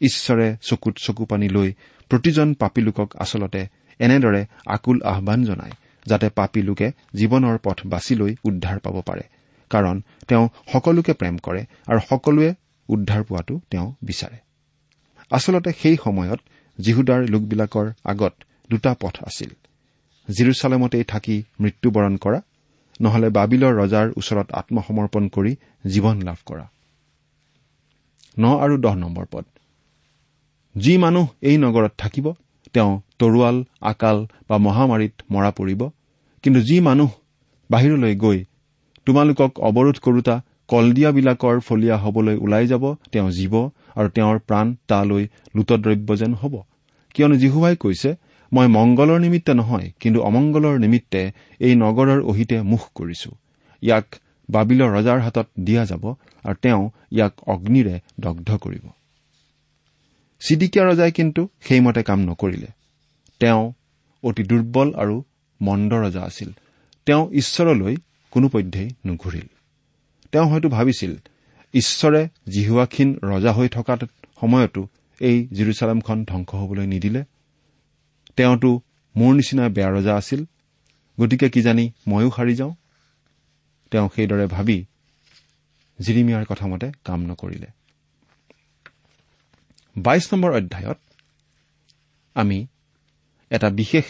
ঈশ্বৰে 0.00 0.46
চকুত 0.62 0.94
চকু 0.96 1.24
পানী 1.24 1.48
লৈ 1.48 1.68
প্ৰতিজন 2.08 2.48
পাপী 2.54 2.80
লোকক 2.80 3.08
আচলতে 3.16 3.66
এনেদৰে 4.00 4.46
আকুল 4.66 4.98
আহান 5.02 5.44
জনায় 5.44 5.72
যাতে 6.06 6.28
পাপী 6.28 6.62
লোকে 6.62 6.88
জীৱনৰ 7.14 7.58
পথ 7.58 7.86
বাছি 7.86 8.14
লৈ 8.14 8.34
উদ্ধাৰ 8.44 8.78
পাব 8.78 8.96
পাৰে। 9.00 9.22
কাৰণ 9.70 10.00
তেওঁ 10.28 10.48
সকলোকে 10.72 11.12
প্ৰেম 11.12 11.36
কৰে 11.38 11.62
আৰু 11.86 12.00
সকলোৱে 12.08 12.54
উদ্ধাৰ 12.88 13.22
পোৱাটো 13.24 13.60
তেওঁ 13.70 13.94
বিচাৰে। 14.02 14.38
আচলতে 15.30 15.72
সেই 15.72 15.96
সময়ত 15.96 16.40
জিহুদাৰ 16.80 17.20
লোকবিলাকৰ 17.28 17.86
আগত 18.04 18.34
দুটা 18.70 18.94
পথ 19.00 19.14
আছিল। 19.26 19.50
জিৰচালেমতেই 20.28 21.04
থাকি 21.04 21.42
মৃত্যুবৰণ 21.60 22.16
কৰা 22.16 22.40
নহলে 23.00 23.28
বাবিলৰ 23.28 23.72
ৰজাৰ 23.74 24.06
ওচৰত 24.16 24.46
আত্মসমৰ্পণ 24.52 25.28
কৰি 25.28 25.56
জীৱন 25.86 26.22
লাভ 26.22 26.38
কৰা। 26.46 26.66
ন 28.38 28.44
আৰু 28.58 28.76
দহ 28.78 28.94
নম্বৰ 28.94 29.24
পদ। 29.30 29.44
যি 30.76 30.96
মানুহ 30.96 31.26
এই 31.42 31.56
নগৰত 31.56 31.92
থাকিব 31.98 32.34
তেওঁ 32.72 33.00
তৰোৱাল 33.20 33.56
আকাল 33.90 34.18
বা 34.48 34.56
মহামাৰীত 34.66 35.14
মৰা 35.32 35.50
পৰিব। 35.58 35.80
কিন্তু 36.44 36.60
যি 36.68 36.76
মানুহ 36.88 37.10
বাহিৰলৈ 37.70 38.14
গৈ 38.24 38.38
তোমালোকক 39.06 39.52
অৱৰোধ 39.68 39.96
কৰোতা 40.06 40.34
কলদিয়াবিলাকৰ 40.68 41.56
ফলীয়া 41.66 41.96
হবলৈ 42.04 42.36
ওলাই 42.44 42.66
যাব 42.72 42.84
তেওঁ 43.12 43.30
জীৱ 43.36 43.54
আৰু 43.98 44.08
তেওঁৰ 44.16 44.38
প্ৰাণ 44.48 44.66
তালৈ 44.90 45.24
লুটদ্ৰব্য 45.56 46.08
যেন 46.20 46.32
হ'ব। 46.40 46.54
কিয়নো 47.14 47.36
জিহুৱাই 47.42 47.76
কৈছে 47.76 48.10
মই 48.52 48.66
মংগলৰ 48.76 49.18
নিমিত্তে 49.18 49.52
নহয় 49.54 49.86
কিন্তু 50.00 50.18
অমংগলৰ 50.22 50.74
নিমিত্তে 50.78 51.22
এই 51.60 51.74
নগৰৰ 51.74 52.20
অহিতে 52.30 52.56
মুখ 52.62 52.82
কৰিছো। 52.94 53.30
ইয়াক 53.82 54.06
বাবিলৰ 54.48 54.90
ৰজাৰ 54.96 55.18
হাতত 55.20 55.46
দিয়া 55.66 55.82
যাব 55.84 56.04
আৰু 56.44 56.56
তেওঁ 56.62 56.82
ইয়াক 57.12 57.34
অগ্নিৰে 57.52 57.96
দগ্ধ 58.20 58.48
কৰিব। 58.56 58.84
চিডিকিয়া 60.40 60.84
ৰজাই 60.84 61.10
কিন্তু 61.12 61.42
সেইমতে 61.60 62.02
কাম 62.02 62.20
নকৰিলে। 62.20 62.68
তেওঁ 63.40 63.72
অতি 64.22 64.42
দুৰ্বল 64.42 64.94
আৰু 64.94 65.24
মন্দ 65.62 65.92
ৰজা 65.94 66.22
আছিল। 66.22 66.52
তেওঁ 67.06 67.32
ঈশ্বৰলৈ 67.32 67.96
কোনোপধ্যেই 68.30 68.90
নুঘূৰিল। 69.06 69.48
তেওঁ 70.32 70.46
হয়তো 70.50 70.68
ভাবিছিল 70.68 71.16
ঈশ্বৰে 71.74 72.28
জিহুৱাক্ষীণ 72.48 73.18
ৰজা 73.22 73.52
হৈ 73.52 73.68
থকা 73.68 73.96
সময়তো 74.40 74.88
এই 75.20 75.48
জিৰচালামখন 75.48 76.24
ধ্বংস 76.24 76.54
হবলৈ 76.54 76.86
নিদিলে। 76.86 77.24
তেওঁতো 78.36 78.80
মোৰ 79.16 79.34
নিচিনা 79.34 79.68
বেয়া 79.68 79.90
ৰজা 79.90 80.16
আছিল 80.16 80.44
গতিকে 81.20 81.50
কিজানি 81.50 81.92
ময়ো 82.08 82.30
সাৰি 82.30 82.54
যাওঁ? 82.54 82.74
তেওঁ 83.90 84.08
সেইদৰে 84.16 84.46
ভাবি 84.46 84.84
জিৰিমিয়াৰ 86.00 86.44
কথামতে 86.44 86.92
কাম 87.04 87.20
নকৰিলে। 87.20 87.66
বাইশ 89.96 90.32
নম্বৰ 90.32 90.52
অধ্যায়ত 90.52 90.98
আমি 92.34 92.66
এটা 93.50 93.68
বিশেষ 93.70 94.04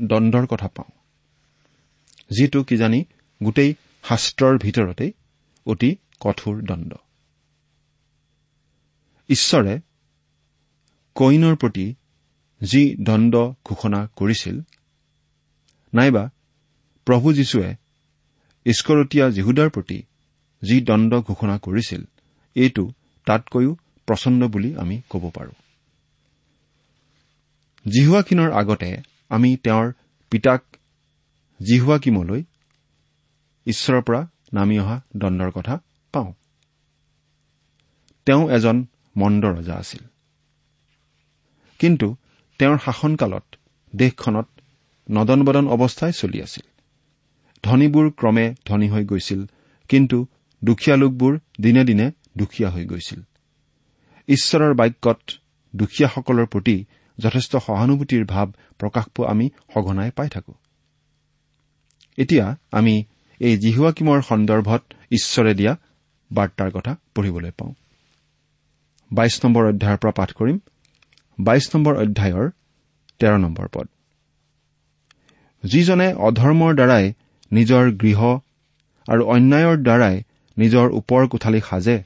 দণ্ডৰ 0.00 0.46
কথা 0.46 0.68
পাওঁ। 0.68 0.90
যিটো 2.30 2.60
কিজানি 2.62 3.00
গোটেই 3.40 3.70
শাস্ত্ৰৰ 4.04 4.58
ভিতৰতেই 4.58 5.10
অতি 5.66 5.90
কঠোৰ 6.20 6.56
দণ্ড 6.62 6.90
ঈশ্বৰে 9.28 9.74
কইনৰ 11.16 11.54
প্ৰতি 11.56 11.86
যি 12.60 12.82
দণ্ড 13.00 13.34
ঘোষণা 13.64 14.00
কৰিছিল 14.16 14.56
নাইবা 15.92 16.24
প্ৰভু 17.06 17.32
যীশুৱে 17.32 17.70
ইস্কৰতীয়া 18.66 19.30
যীহুদাৰ 19.30 19.68
প্ৰতি 19.70 19.98
যি 20.62 20.76
দণ্ড 20.80 21.12
ঘোষণা 21.20 21.58
কৰিছিল 21.58 22.02
এইটো 22.56 22.84
তাতকৈও 23.26 23.72
প্ৰচণ্ড 24.08 24.40
বুলি 24.44 24.70
আমি 24.76 24.96
ক'ব 25.10 25.24
পাৰো। 25.34 25.52
জিহুৱাকিনৰ 27.86 28.52
আগতে 28.52 28.96
আমি 29.28 29.56
তেওঁৰ 29.56 29.92
পিতাক 30.30 30.62
জিহুৱাকিমলৈ 31.66 32.42
ঈশ্বৰৰ 33.66 34.02
পৰা 34.02 34.26
নামি 34.52 34.78
অহা 34.78 35.00
দণ্ডৰ 35.16 35.50
কথা 35.50 35.82
পাওঁ। 36.12 36.32
তেওঁ 38.26 38.50
এজন 38.50 38.86
মন্দ 39.16 39.44
ৰজা 39.44 39.74
আছিল। 39.74 40.00
কিন্তু 41.78 42.16
তেওঁৰ 42.58 42.78
শাসনকালত 42.78 43.44
দেশখনত 43.96 44.46
নদন 45.10 45.44
বদন 45.44 45.68
অৱস্থাই 45.68 46.12
চলি 46.12 46.42
আছিল। 46.42 46.66
ধনীবোৰ 47.62 48.10
ক্ৰমে 48.10 48.54
ধনী 48.66 48.88
হৈ 48.88 49.04
গৈছিল 49.04 49.46
কিন্তু 49.88 50.26
দুখীয়া 50.64 50.96
লোকবোৰ 50.96 51.38
দিনে 51.60 51.84
দিনে 51.84 52.10
দুখীয়া 52.38 52.70
হৈ 52.70 52.86
গৈছিল। 52.86 53.22
ঈশ্বৰৰ 54.28 54.74
বাক্যত 54.74 55.20
দুখীয়াসকলৰ 55.76 56.46
প্ৰতি 56.46 56.84
যথেষ্ট 57.18 57.56
সহানুভূতিৰ 57.56 58.24
ভাৱ 58.24 58.48
প্ৰকাশ 58.78 59.04
পোৱা 59.14 59.30
আমি 59.30 59.50
সঘনাই 59.74 60.10
পাই 60.10 60.28
থাকো। 60.28 60.54
এতিয়া 62.18 62.56
আমি 62.72 62.94
এই 63.40 63.54
জিহুৱাকিমৰ 63.58 64.18
সন্দৰ্ভত 64.22 64.82
ঈশ্বৰে 65.12 65.54
দিয়া 65.54 65.72
বাৰ্তাৰ 66.30 66.70
কথা 66.70 66.92
পঢ়িবলৈ 67.14 67.50
পাওঁ। 67.50 67.72
বাইশ 69.10 69.44
নম্বৰ 69.44 69.64
অধ্যায়ৰ 69.66 69.98
পৰা 69.98 70.12
পাঠ 70.12 70.30
কৰিম। 70.32 70.58
বাইশ 71.38 71.74
নম্বৰ 71.74 71.94
অধ্যায়ৰ 71.96 72.50
তেৰ 73.18 73.38
নম্বৰ 73.38 73.66
পদ। 73.72 73.86
যিজনে 75.64 76.08
অধৰ্মৰ 76.14 76.74
দ্বাৰাই 76.74 77.12
নিজৰ 77.52 77.84
গৃহ 77.92 78.20
আৰু 79.08 79.22
অন্যায়ৰ 79.24 79.76
দ্বাৰাই 79.76 80.16
নিজৰ 80.56 80.86
ওপৰ 80.90 81.28
কোঠালি 81.28 81.60
সাজে 81.70 81.98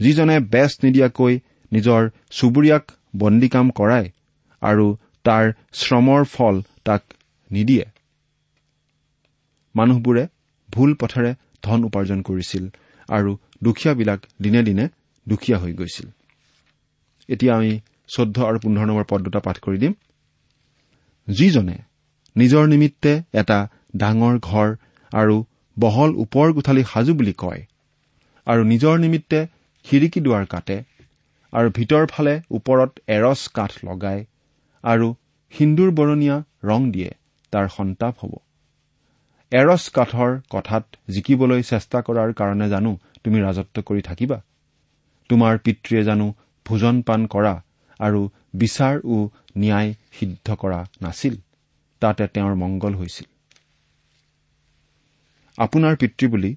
যিজনে 0.00 0.36
বেচ 0.40 0.72
নিদিয়াকৈ 0.82 1.40
নিজৰ 1.72 2.10
চুবুৰীয়াক 2.30 2.84
বন্দীকাম 3.16 3.70
কৰায় 3.70 4.08
আৰু 4.62 4.86
তাৰ 5.24 5.44
শ্ৰমৰ 5.80 6.22
ফল 6.34 6.62
তাক 6.84 7.02
নিদিয়ে। 7.50 7.84
মানুহবোৰে 9.74 10.24
ভুল 10.70 10.90
পথেৰে 11.00 11.30
ধন 11.62 11.80
উপাৰ্জন 11.84 12.18
কৰিছিল 12.28 12.64
আৰু 13.08 13.30
দুখীয়াবিলাক 13.62 14.20
দিনে 14.42 14.60
দিনে 14.62 14.84
দুখীয়া 15.26 15.58
হৈ 15.58 15.72
গৈছিল। 15.72 16.08
এতিয়া 17.28 17.52
আমি 17.56 17.72
চৈধ্য 18.14 18.36
আৰু 18.48 18.58
পোন্ধৰ 18.64 18.86
নম্বৰ 18.86 19.06
পদ 19.10 19.20
দুটা 19.26 19.40
পাঠ 19.46 19.56
কৰি 19.64 19.78
দিম। 19.78 19.92
যিজনে 21.28 21.76
নিজৰ 22.36 22.64
নিমিত্তে 22.66 23.12
এটা 23.32 23.58
ডাঙৰ 23.96 24.36
ঘৰ 24.48 24.68
আৰু 25.12 25.36
বহল 25.76 26.10
ওপৰ 26.14 26.46
কোঠালি 26.52 26.82
সাজু 26.92 27.12
বুলি 27.14 27.34
কয় 27.38 27.62
আৰু 28.46 28.62
নিজৰ 28.72 28.94
নিমিত্তে 29.04 29.38
খিৰিকী 29.86 30.20
দুৱাৰ 30.20 30.44
কাটে 30.46 30.76
আৰু 31.52 31.68
ভিতৰ 31.76 32.04
ফালে 32.06 32.34
ওপৰত 32.50 32.90
এৰছ 33.16 33.40
কাঠ 33.56 33.72
লগায় 33.84 34.20
আৰু 34.84 35.08
সিন্দুৰ 35.52 35.90
বৰণীয়া 35.90 36.36
ৰং 36.64 36.80
দিয়ে 36.92 37.10
তাৰ 37.52 37.66
সন্তাপ 37.68 38.14
হ'ব। 38.20 38.32
এৰছ 39.52 39.84
কাঠৰ 39.88 40.30
কথাত 40.50 40.84
জিকিবলৈ 41.08 41.62
চেষ্টা 41.62 41.98
কৰাৰ 42.00 42.32
কাৰণে 42.32 42.68
জানো 42.68 42.92
তুমি 43.24 43.38
ৰাজত্ব 43.40 43.82
কৰি 43.82 44.02
থাকিবা? 44.02 44.38
তোমাৰ 45.30 45.58
পিতৃয়ে 45.58 46.02
জানো 46.04 46.26
ভোজন 46.66 47.02
পান 47.02 47.26
কৰা 47.26 47.54
আৰু 48.00 48.20
বিচাৰ 48.54 48.94
ও 49.04 49.16
ন্যায় 49.56 49.94
সিদ্ধ 50.18 50.48
কৰা 50.54 50.80
নাছিল 51.02 51.34
তাতে 52.02 52.26
তেওঁৰ 52.26 52.54
মংগল 52.54 52.94
হৈছিল। 52.94 53.26
আপোনাৰ 55.58 55.96
পিতৃ 55.96 56.26
বুলি 56.28 56.50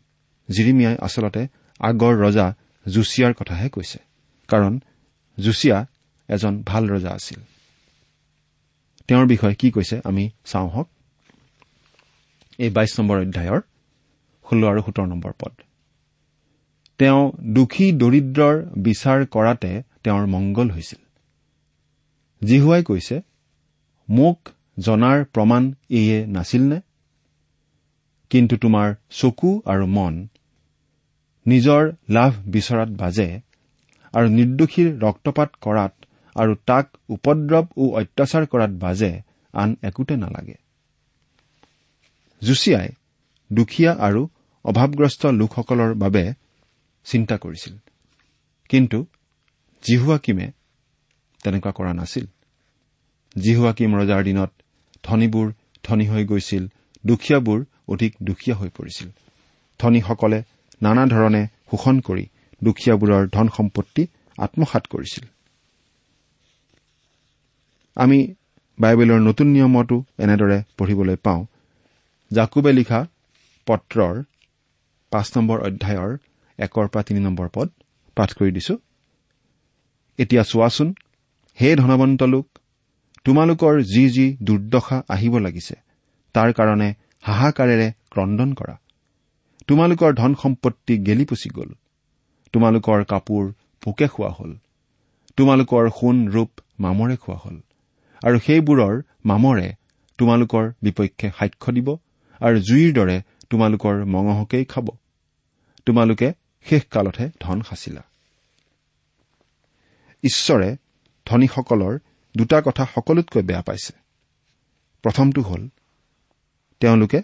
জিৰিমিয়াই 0.50 0.96
আচলতে 1.02 1.42
আগৰ 1.80 2.14
ৰজা 2.24 2.48
জুচিয়াৰ 2.86 3.34
কথাহে 3.34 3.68
কৈছে 3.70 4.00
কাৰণ 4.50 4.74
জুচিয়া 5.38 5.78
এজন 6.30 6.54
ভাল 6.66 6.84
ৰজা 6.90 7.12
আছিল। 7.12 7.40
তেওঁৰ 9.10 9.26
বিষয়ে 9.28 9.56
কি 9.56 9.72
কৈছে 9.72 10.02
আমি 10.04 10.30
চাওঁ 10.46 10.70
হওক। 10.70 10.88
এই 12.60 12.70
বাইশ 12.70 13.00
নম্বৰ 13.00 13.18
অধ্যায়ৰ 13.22 13.62
ষোল্ল 14.46 14.64
আৰু 14.68 14.82
সোতৰ 14.82 15.08
নম্বৰ 15.08 15.34
পদ। 15.40 15.54
তেওঁ 17.00 17.22
দুখী 17.54 17.88
দৰিদ্ৰৰ 17.92 18.56
বিচাৰ 18.78 19.26
কৰাতে 19.26 19.72
তেওঁৰ 20.04 20.26
মংগল 20.28 20.70
হৈছিল। 20.70 21.02
জিহুৱাই 22.42 22.84
কৈছে 22.84 23.16
মোক 24.10 24.38
জনাৰ 24.80 25.26
প্ৰমাণ 25.26 25.64
এয়ে 25.90 26.18
নাছিলনে 26.26 26.80
কিন্তু 28.30 28.56
তোমাৰ 28.58 28.96
চকু 29.10 29.52
আৰু 29.66 29.86
মন 29.88 30.28
নিজৰ 31.46 31.82
লাভ 32.10 32.32
বিচৰাত 32.48 32.90
বাজে 32.90 33.30
আৰু 34.14 34.28
নিৰ্দোষীৰ 34.30 34.90
ৰক্তপাত 35.00 35.50
কৰাত 35.62 36.03
আৰু 36.36 36.56
তাক 36.66 36.86
উপদ্ৰৱ 37.10 37.66
ও 37.78 37.84
অত্যাচাৰ 38.00 38.46
কৰাত 38.46 38.70
বাজে 38.70 39.12
আন 39.54 39.76
একোতে 39.82 40.16
নালাগে। 40.16 40.58
জুচিয়াই 42.42 42.90
দুখীয়া 43.52 43.92
আৰু 44.00 44.22
অভাৱগ্ৰস্ত 44.66 45.26
লোকসকলৰ 45.26 45.94
বাবে 45.94 46.34
চিন্তা 47.06 47.36
কৰিছিল। 47.38 47.74
কিন্তু 48.70 49.06
জিহুৱাকিমে 49.84 50.48
তেনেকুৱা 51.44 51.72
কৰা 51.72 51.94
নাছিল। 51.94 52.26
জিহুৱাকিম 53.36 53.92
ৰজাৰ 53.96 54.24
দিনত 54.24 54.52
ধনীবোৰ 55.04 55.48
ধনী 55.84 56.06
হৈ 56.08 56.24
গৈছিল 56.26 56.64
দুখীয়াবোৰ 57.06 57.60
অধিক 57.88 58.12
দুখীয়া 58.24 58.56
হৈ 58.58 58.70
পৰিছিল। 58.70 59.10
ধনীসকলে 59.80 60.44
নানা 60.82 61.04
ধৰণে 61.06 61.48
শোষণ 61.72 62.00
কৰি 62.00 62.26
দুখীয়াবোৰৰ 62.62 63.24
ধন 63.30 63.48
সম্পত্তি 63.48 64.04
আত্মসাত 64.38 64.84
কৰিছিল। 64.88 65.26
আমি 67.96 68.34
বাইবেলৰ 68.80 69.20
নতুন 69.20 69.48
নিয়মতো 69.48 70.04
এনেদৰে 70.20 70.64
পঢ়িবলৈ 70.78 71.16
পাওঁ। 71.16 71.46
জাকুবে 72.32 72.72
লিখা 72.74 73.00
পত্ৰৰ 73.68 74.24
পাঁচ 75.12 75.28
নম্বৰ 75.38 75.58
অধ্যায়ৰ 75.60 76.12
একৰ 76.60 76.88
পৰা 76.88 77.04
তিনি 77.04 77.20
নম্বৰ 77.20 77.48
পদ 77.54 77.70
পাঠ 78.18 78.30
কৰি 78.34 78.52
দিছো। 78.52 78.76
এতিয়া 80.18 80.44
চোৱাচোন 80.44 80.90
হে 81.62 81.76
ধনৱন্ত 81.76 82.24
লোক 82.24 82.48
তোমালোকৰ 83.26 83.82
যি 83.84 84.10
যি 84.10 84.38
দুৰ্দশা 84.44 85.04
আহিব 85.10 85.38
লাগিছে 85.38 85.76
তাৰ 86.36 86.54
কাৰণে 86.54 86.90
হাহাকাৰেৰে 87.22 87.88
ক্ৰদন 88.12 88.54
কৰা। 88.54 88.76
তোমালোকৰ 89.68 90.14
ধন 90.14 90.36
সম্পত্তি 90.36 90.98
গেলি 90.98 91.26
পচি 91.26 91.50
গ'ল। 91.50 91.70
তোমালোকৰ 92.54 93.04
কাপোৰ 93.04 93.44
পোকে 93.82 94.08
খোৱা 94.08 94.30
হ'ল। 94.30 94.52
তোমালোকৰ 95.38 95.90
সোণ 95.90 96.28
ৰূপ 96.28 96.50
মামৰে 96.80 97.16
খোৱা 97.18 97.38
হ'ল। 97.44 97.58
আৰু 98.24 98.38
সেইবোৰৰ 98.40 98.96
মামৰে 99.26 99.70
তোমালোকৰ 100.20 100.72
বিপক্ষে 100.82 101.28
সাক্ষ্য 101.40 101.70
দিব 101.74 101.88
আৰু 102.42 102.58
জুইৰ 102.60 102.92
দৰে 102.94 103.18
তোমালোকৰ 103.50 103.96
মঙহকেই 104.06 104.66
খাব। 104.66 104.88
তোমালোকে 105.86 106.34
শেষকালতহে 106.66 107.30
ধন 107.40 107.62
সাঁচিলা 107.62 108.04
ঈশ্বৰে 110.24 110.70
ধনীসকলৰ 111.26 111.94
দুটা 112.38 112.62
কথা 112.62 112.84
সকলোতকৈ 112.96 113.42
বেয়া 113.42 113.62
পাইছে। 113.62 113.94
প্ৰথমটো 115.04 115.42
হ'ল 115.42 115.68
তেওঁলোকে 116.80 117.20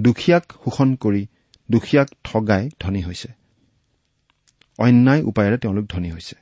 দুখীয়াক 0.00 0.44
শোষণ 0.64 0.94
কৰি 0.94 1.26
দুখীয়াক 1.70 2.08
ঠগাই 2.24 2.70
ধনী 2.80 3.02
হৈছে। 3.02 3.28
অন্যায় 4.78 5.22
উপায়েৰে 5.22 5.56
তেওঁলোক 5.58 5.84
ধনী 5.84 6.10
হৈছে। 6.10 6.36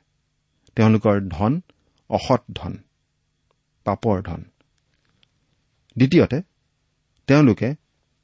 তেওঁলোকৰ 0.76 1.20
ধন 1.28 1.60
অসৎ 2.10 2.42
ধন। 2.54 2.72
পাপৰ 3.84 4.22
ধন। 4.22 4.42
দ্বিতীয়তে 5.96 6.42
তেওঁলোকে 7.26 7.74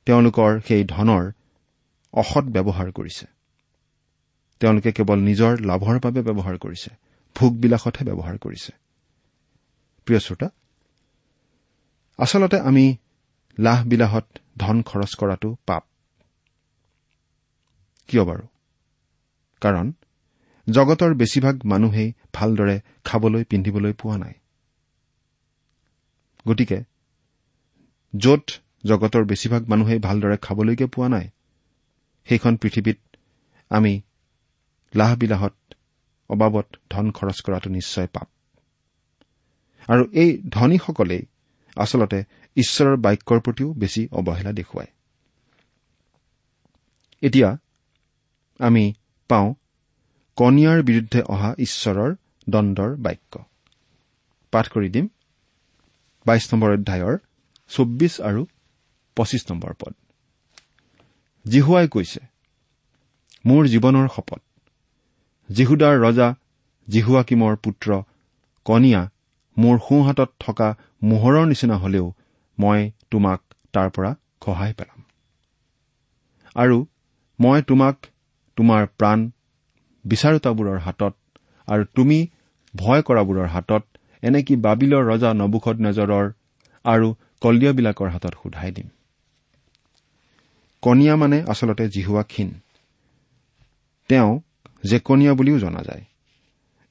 তেওঁলোকৰ 0.07 0.61
সেই 0.61 0.85
ধনৰ 0.85 1.33
অসৎ 2.13 2.45
ব্যৱহাৰ 2.45 2.93
কৰিছে। 2.93 3.27
তেওঁলোকে 4.61 4.93
কেৱল 4.93 5.19
নিজৰ 5.19 5.53
লাভৰ 5.61 5.99
বাবে 5.99 6.21
ব্যৱহাৰ 6.23 6.57
কৰিছে 6.59 6.91
ভোগবিলাসতহে 7.37 8.05
ব্যৱহাৰ 8.05 8.39
কৰিছে। 8.39 8.73
প্ৰিয় 10.07 10.21
শ্ৰোতা 10.21 10.49
আচলতে 12.19 12.61
আমি 12.61 12.97
লাহবিলাহত 13.59 14.27
ধন 14.59 14.83
খৰচ 14.83 15.15
কৰাটো 15.15 15.57
পাপ। 15.67 15.85
কিয় 18.09 18.25
বাৰু? 18.25 18.45
কাৰণ 19.61 19.93
জগতৰ 20.67 21.15
বেছিভাগ 21.15 21.61
মানুহেই 21.65 22.13
ভালদৰে 22.33 22.81
খাবলৈ 23.05 23.45
পিন্ধিবলৈ 23.45 23.93
পোৱা 23.93 24.17
নাই। 24.19 24.35
গতিকে 26.49 26.79
য'ত 28.15 28.45
জগতৰ 28.85 29.25
বেছিভাগ 29.25 29.63
মানুহেই 29.69 29.99
ভালদৰে 29.99 30.37
খাবলৈকে 30.37 30.87
পোৱা 30.87 31.09
নাই 31.09 31.27
সেইখন 32.29 32.57
পৃথিৱীত 32.57 32.99
আমি 33.71 33.93
লাহবিলাহত 34.95 35.57
অবাবত 36.31 36.67
ধন 36.91 37.07
খৰচ 37.11 37.39
কৰাটো 37.41 37.69
নিশ্চয় 37.71 38.09
পাপ। 38.13 38.29
আৰু 39.89 40.05
এই 40.13 40.31
ধনীসকলেই 40.51 41.23
আচলতে 41.77 42.19
ঈশ্বৰৰ 42.57 42.97
বাক্যৰ 42.97 43.39
প্ৰতিও 43.41 43.69
বেছি 43.73 44.03
অৱহেলা 44.13 44.53
দেখুৱায়। 44.53 44.91
এতিয়া 47.23 47.49
আমি 48.61 48.85
পাওঁ 49.31 49.49
কনিয়াৰ 50.39 50.79
বিৰুদ্ধে 50.83 51.21
অহা 51.29 51.51
ঈশ্বৰৰ 51.59 52.11
দণ্ডৰ 52.47 52.91
বাক্য। 52.97 53.33
পাঠ 54.53 54.67
কৰি 54.69 54.89
দিম। 54.89 55.07
বাইশ 56.29 56.45
নম্বৰ 56.53 56.71
অধ্যায়ৰ 56.77 57.15
চৌব্বিছ 57.71 58.15
আৰু 58.29 58.43
পঁচিছ 59.17 59.43
নম্বৰ 59.51 59.73
পদ। 59.81 59.93
জিহুৱাই 61.45 61.87
কৈছে 61.95 62.21
মোৰ 63.45 63.63
জীৱনৰ 63.73 64.07
শপত 64.15 64.41
জিহুদাৰ 65.49 65.95
ৰজা 66.05 66.29
জিহুৱাকিমৰ 66.89 67.55
পুত্ৰ 67.65 67.89
কনিয়া 68.67 69.03
মোৰ 69.57 69.77
সোঁহাতত 69.87 70.31
থকা 70.45 70.69
মোহৰৰ 71.03 71.45
নিচিনা 71.51 71.77
হলেও 71.83 72.07
মই 72.59 72.81
তোমাক 73.11 73.41
তাৰ 73.75 73.89
পৰা 73.95 74.11
খহাই 74.43 74.73
পেলাম। 74.79 75.01
আৰু 76.57 76.79
মই 77.39 77.59
তোমাক 77.69 77.97
তোমাৰ 78.57 78.83
প্ৰাণ 78.99 79.19
বিচাৰোতাবোৰৰ 80.05 80.79
হাতত 80.87 81.15
আৰু 81.69 81.83
তুমি 81.97 82.19
ভয় 82.75 83.03
কৰাবোৰৰ 83.09 83.49
হাতত 83.55 83.85
এনেকি 84.23 84.57
বাবিলৰ 84.57 85.05
ৰজা 85.05 85.35
নবুখত 85.35 85.77
নজৰৰ 85.81 86.33
আৰু 86.85 87.15
কলিয়াবিলাকৰ 87.41 88.09
হাতত 88.09 88.35
সোধাই 88.35 88.71
দিম? 88.71 88.89
কনিয়া 90.83 91.17
মানে 91.17 91.43
আচলতে 91.49 91.89
জিহুৱা 91.89 92.23
ক্ষীণ। 92.23 92.51
তেওঁ 94.09 94.41
জেকনিয়া 94.91 95.35
বুলিও 95.35 95.59
জনা 95.59 95.83
যায়। 95.83 96.05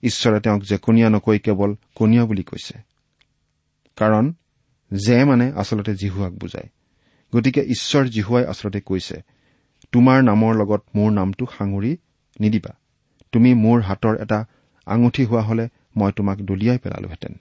ঈশ্বৰে 0.03 0.39
তেওঁক 0.39 0.63
জেকনিয়া 0.63 1.09
নকৈ 1.09 1.39
কেৱল 1.39 1.75
কনিয়া 1.95 2.25
বুলি 2.25 2.43
কৈছে। 2.43 2.79
কাৰণ 3.95 4.33
জে 4.93 5.23
মানে 5.23 5.51
আচলতে 5.55 5.95
জিহুৱাক 5.95 6.33
বুজায়। 6.33 6.69
গতিকে 7.35 7.61
ঈশ্বৰ 7.61 8.05
জিহুৱাই 8.05 8.45
আচলতে 8.45 8.81
কৈছে 8.81 9.23
তোমাৰ 9.91 10.23
নামৰ 10.23 10.55
লগত 10.55 10.83
মোৰ 10.95 11.11
নামটো 11.11 11.45
সাঙুৰি 11.57 11.97
নিদিবা। 12.39 12.75
তুমি 13.31 13.53
মোৰ 13.53 13.81
হাতৰ 13.81 14.21
এটা 14.21 14.45
আঙুঠি 14.85 15.25
হোৱা 15.25 15.41
হলে 15.41 15.67
মই 15.97 16.11
তোমাক 16.11 16.37
দলিয়াই 16.37 16.79
পেলালোহেঁতেন। 16.79 17.33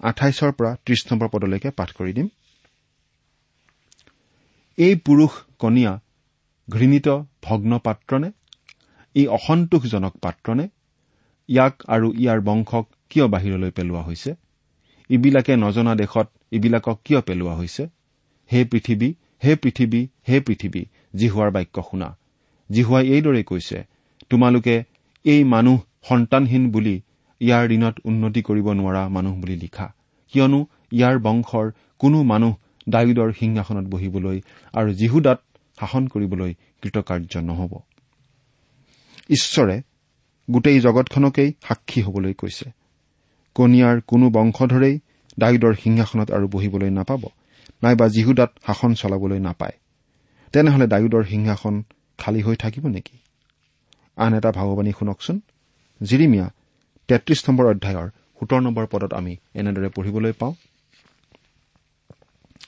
আঠাইছৰ 0.00 0.52
পৰা 0.52 0.70
ত্ৰিশ 0.84 1.00
নম্বৰ 1.12 1.28
পদলৈকে 1.28 1.70
পাঠ 1.70 1.90
কৰি 1.92 2.12
দিম। 2.12 2.28
এই 4.78 4.94
পুৰুষ 4.94 5.32
কনিয়া 5.58 5.92
ঘৃণিত 6.68 7.08
ভগ্ন 7.42 7.78
পাত্ৰনে 7.78 8.30
ই 9.16 9.26
অসন্তোষজনক 9.26 10.14
পাত্ৰনে? 10.16 10.68
ইয়াক 11.48 11.74
আৰু 11.86 12.08
ইয়াৰ 12.12 12.40
বংশক 12.40 12.84
কিয় 13.10 13.26
বাহিৰলৈ 13.28 13.70
পেলোৱা 13.70 14.02
হৈছে? 14.02 14.30
ইবিলাকে 15.10 15.56
নজনা 15.56 15.94
দেশত 15.94 16.28
ইবিলাকক 16.50 16.98
কিয় 17.04 17.20
পেলোৱা 17.20 17.54
হৈছে? 17.54 17.82
হে 18.50 18.64
পৃথিৱী 18.64 19.08
হে 19.44 19.56
পৃথিৱী 19.56 20.00
হে 20.28 20.40
পৃথিৱী 20.40 20.82
জিহুৱাৰ 21.16 21.50
বাক্য 21.50 21.82
শুনা। 21.90 22.08
জিহুৱাই 22.70 23.04
এইদৰে 23.08 23.42
কৈছে 23.42 23.78
তোমালোকে 24.30 24.84
এই 25.24 25.44
মানুহ 25.44 25.78
সন্তানহীন 26.08 26.70
বুলি 26.70 27.00
ইয়াৰ 27.40 27.68
দিনত 27.68 27.94
উন্নতি 28.04 28.42
কৰিব 28.42 28.72
নোৱাৰা 28.72 29.08
মানুহ 29.08 29.40
বুলি 29.40 29.56
লিখা। 29.56 29.92
কিয়নো 30.32 30.66
ইয়াৰ 30.92 31.18
বংশৰ 31.18 31.70
কোনো 31.98 32.22
মানুহ 32.22 32.54
ডায়ুদৰ 32.88 33.32
সিংহাসনত 33.32 33.88
বহিবলৈ 33.88 34.40
আৰু 34.72 34.94
জিহুদাত 34.94 35.40
শাসন 35.80 36.06
কৰিবলৈ 36.06 36.54
কৃতকাৰ্য 36.82 37.38
নহ'ব। 37.38 37.80
ঈশ্বৰে 39.30 39.82
গোটেই 40.50 40.80
জগতখনকেই 40.80 41.52
সাক্ষী 41.68 42.02
হবলৈ 42.02 42.34
কৈছে। 42.34 42.70
কনিয়াৰ 43.54 44.00
কোনো 44.00 44.30
বংশধৰেই 44.30 44.98
ডায়ুদৰ 45.38 45.74
সিংহাসনত 45.74 46.30
আৰু 46.30 46.48
বহিবলৈ 46.48 46.90
নাপাব 46.90 47.22
নাইবা 47.82 48.08
জিহুদাত 48.08 48.50
শাসন 48.66 48.94
চলাবলৈ 48.94 49.38
নাপায়। 49.38 49.72
তেনেহলে 50.52 50.86
ডায়ুদৰ 50.86 51.24
সিংহাসন 51.24 51.82
খালী 52.18 52.42
হৈ 52.42 52.56
থাকিব 52.56 52.86
নেকি? 52.86 53.18
আন 54.16 54.34
এটা 54.34 54.52
ভাৱবাণী 54.52 54.92
শুনকচোন। 54.98 55.40
জিৰিমিয়া 56.04 56.46
তেত্ৰিশ 57.08 57.40
নম্বৰ 57.48 57.66
অধ্যায়ৰ 57.66 58.08
সোতৰ 58.38 58.60
নম্বৰ 58.60 58.84
পদত 58.86 59.12
আমি 59.14 59.32
এনেদৰে 59.54 59.88
পঢ়িবলৈ 59.88 60.32
পাওঁ। 60.32 60.54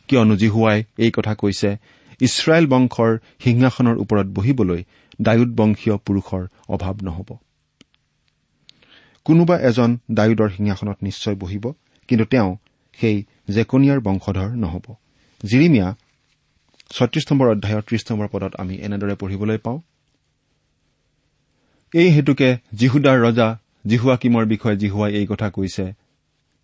কিয়নো 0.08 0.34
জিহুৱাই 0.36 0.78
এই 0.98 1.10
কথা 1.10 1.32
কৈছে 1.34 1.70
ইছৰাইল 2.20 2.66
বংশৰ 2.66 3.10
সিংহাসনৰ 3.44 3.96
ওপৰত 3.96 4.26
বহিবলৈ 4.26 4.80
ডায়ুদ 5.20 5.50
বংশীয় 5.56 5.96
পুৰুষৰ 5.96 6.42
অভাৱ 6.68 6.96
নহ'ব। 7.02 7.28
কোনোবা 9.26 9.56
এজন 9.60 9.90
ডায়ুদৰ 10.14 10.50
সিংহাসনত 10.50 10.98
নিশ্চয় 11.02 11.34
বহিব 11.34 11.64
কিন্তু 12.08 12.24
তেওঁ 12.24 12.50
সেই 12.98 13.16
জেকনিয়াৰ 13.50 14.00
বংশধৰ 14.00 14.48
নহ'ব। 14.56 14.86
জিৰিমিয়া 15.44 15.88
ছত্ৰিশ 16.90 17.24
নম্বৰ 17.30 17.46
অধ্যায়ৰ 17.50 17.82
ত্ৰিশ 17.82 18.02
নম্বৰ 18.10 18.28
পদত 18.32 18.52
আমি 18.56 18.74
এনেদৰে 18.76 19.14
পঢ়িবলৈ 19.14 19.58
পাওঁ 19.58 19.78
এই 21.94 22.08
হেতুকে 22.10 22.48
জিহুদাৰ 22.74 23.18
ৰজা 23.20 23.58
জিহুৱাকিমৰ 23.86 24.44
বিষয়ে 24.46 24.76
জিহুৱাই 24.76 25.14
এই 25.14 25.26
কথা 25.26 25.50
কৈছে 25.50 25.84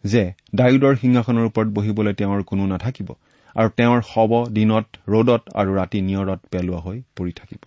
যে 0.04 0.22
ডায়ুদৰ 0.54 0.94
সিংহাসনৰ 0.96 1.44
ওপৰত 1.44 1.68
বহিবলৈ 1.68 2.12
তেওঁৰ 2.12 2.42
কোনো 2.42 2.66
নাথাকিব 2.66 3.08
আৰু 3.56 3.68
তেওঁৰ 3.76 4.00
শৱ 4.02 4.32
দিনত 4.52 4.86
ৰ'দত 5.08 5.42
আৰু 5.54 5.70
ৰাতি 5.74 6.00
নিয়ৰত 6.00 6.40
পেলোৱা 6.50 6.78
হৈ 6.78 7.02
পৰি 7.16 7.32
থাকিব। 7.32 7.62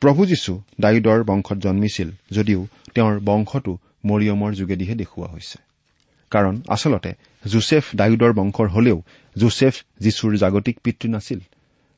প্ৰভু 0.00 0.26
যীশু 0.26 0.52
ডায়ুদৰ 0.80 1.24
বংশত 1.24 1.58
জন্মিছিল 1.58 2.08
যদিও 2.30 2.66
তেওঁৰ 2.94 3.20
বংশটো 3.20 3.78
মৰিয়মৰ 4.04 4.52
যোগেদিহে 4.54 4.94
দেখুওৱা 4.94 5.28
হৈছে। 5.28 5.58
কাৰণ 6.30 6.62
আচলতে 6.68 7.12
জোচেফ 7.46 7.84
ডায়ুদৰ 7.96 8.32
বংশৰ 8.32 8.68
হলেও 8.68 9.02
জোচেফ 9.36 9.74
যীশুৰ 10.00 10.36
জাগতিক 10.36 10.76
পিতৃ 10.84 11.08
নাছিল। 11.08 11.40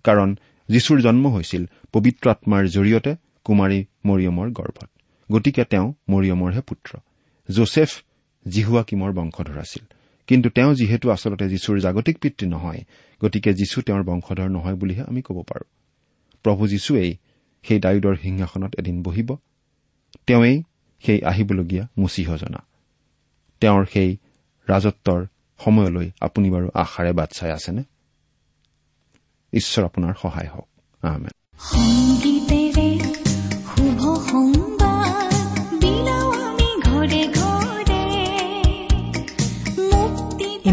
কাৰণ 0.04 0.36
যীশুৰ 0.68 0.98
জন্ম 1.00 1.26
হৈছিল 1.26 1.66
পবিত্ৰ 1.92 2.30
আত্মাৰ 2.30 2.68
জৰিয়তে 2.68 3.25
কুমাৰী 3.46 3.84
মৰিয়মৰ 4.06 4.50
গৰ্ভত। 4.50 4.90
গতিকে 5.32 5.64
তেওঁ 5.64 5.94
মৰিয়মৰহে 6.08 6.60
পুত্ৰ। 6.60 6.98
জোচেফ 7.50 8.02
জিহুৱা 8.48 8.82
কিমৰ 8.82 9.12
বংশধৰ 9.12 9.58
আছিল। 9.58 9.94
কিন্তু 10.26 10.50
তেওঁ 10.50 10.74
যিহেতু 10.74 11.10
আচলতে 11.10 11.48
যীশুৰ 11.48 11.80
জাগতিক 11.80 12.18
পিতৃ 12.18 12.46
নহয় 12.46 12.80
গতিকে 13.24 13.52
যীশু 13.54 13.82
তেওঁৰ 13.82 14.02
বংশধৰ 14.02 14.48
নহয় 14.48 14.74
বুলিহে 14.74 15.02
আমি 15.02 15.22
ক'ব 15.22 15.42
পাৰোঁ। 15.42 15.68
প্ৰভু 16.42 16.68
যীশুৱেই 16.68 17.16
সেই 17.62 17.80
ডায়ুদৰ 17.80 18.16
সিংহাসনত 18.16 18.74
এদিন 18.78 19.02
বহিব। 19.02 19.36
তেওঁৱেই 20.26 20.62
সেই 21.06 21.22
আহিবলগীয়া 21.22 21.88
মুচিহজনা। 21.98 22.64
তেওঁৰ 23.60 23.84
সেই 23.92 24.16
ৰাজত্বৰ 24.68 25.26
সময়লৈ 25.64 26.10
আপুনি 26.20 26.50
বাৰু 26.50 26.70
আশাৰে 26.74 27.12
বাট 27.12 27.32
চাই 27.32 27.50
আছেনে? 27.50 27.82
ঈশ্বৰ 29.52 29.84
আপোনাৰ 29.84 30.14
সহায় 30.22 30.48
হওক। 30.48 30.68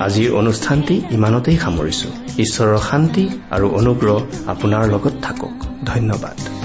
আজিৰ 0.00 0.30
অনুষ্ঠানটি 0.32 0.94
ইমানতেই 1.10 1.56
সামৰিছো। 1.56 2.08
ঈশ্বৰৰ 2.38 2.78
শান্তি 2.90 3.24
আৰু 3.50 3.66
অনুগ্ৰহ 3.70 4.16
আপোনাৰ 4.46 4.82
লগত 4.88 5.14
থাকক। 5.22 5.54
ধন্যবাদ। 5.84 6.63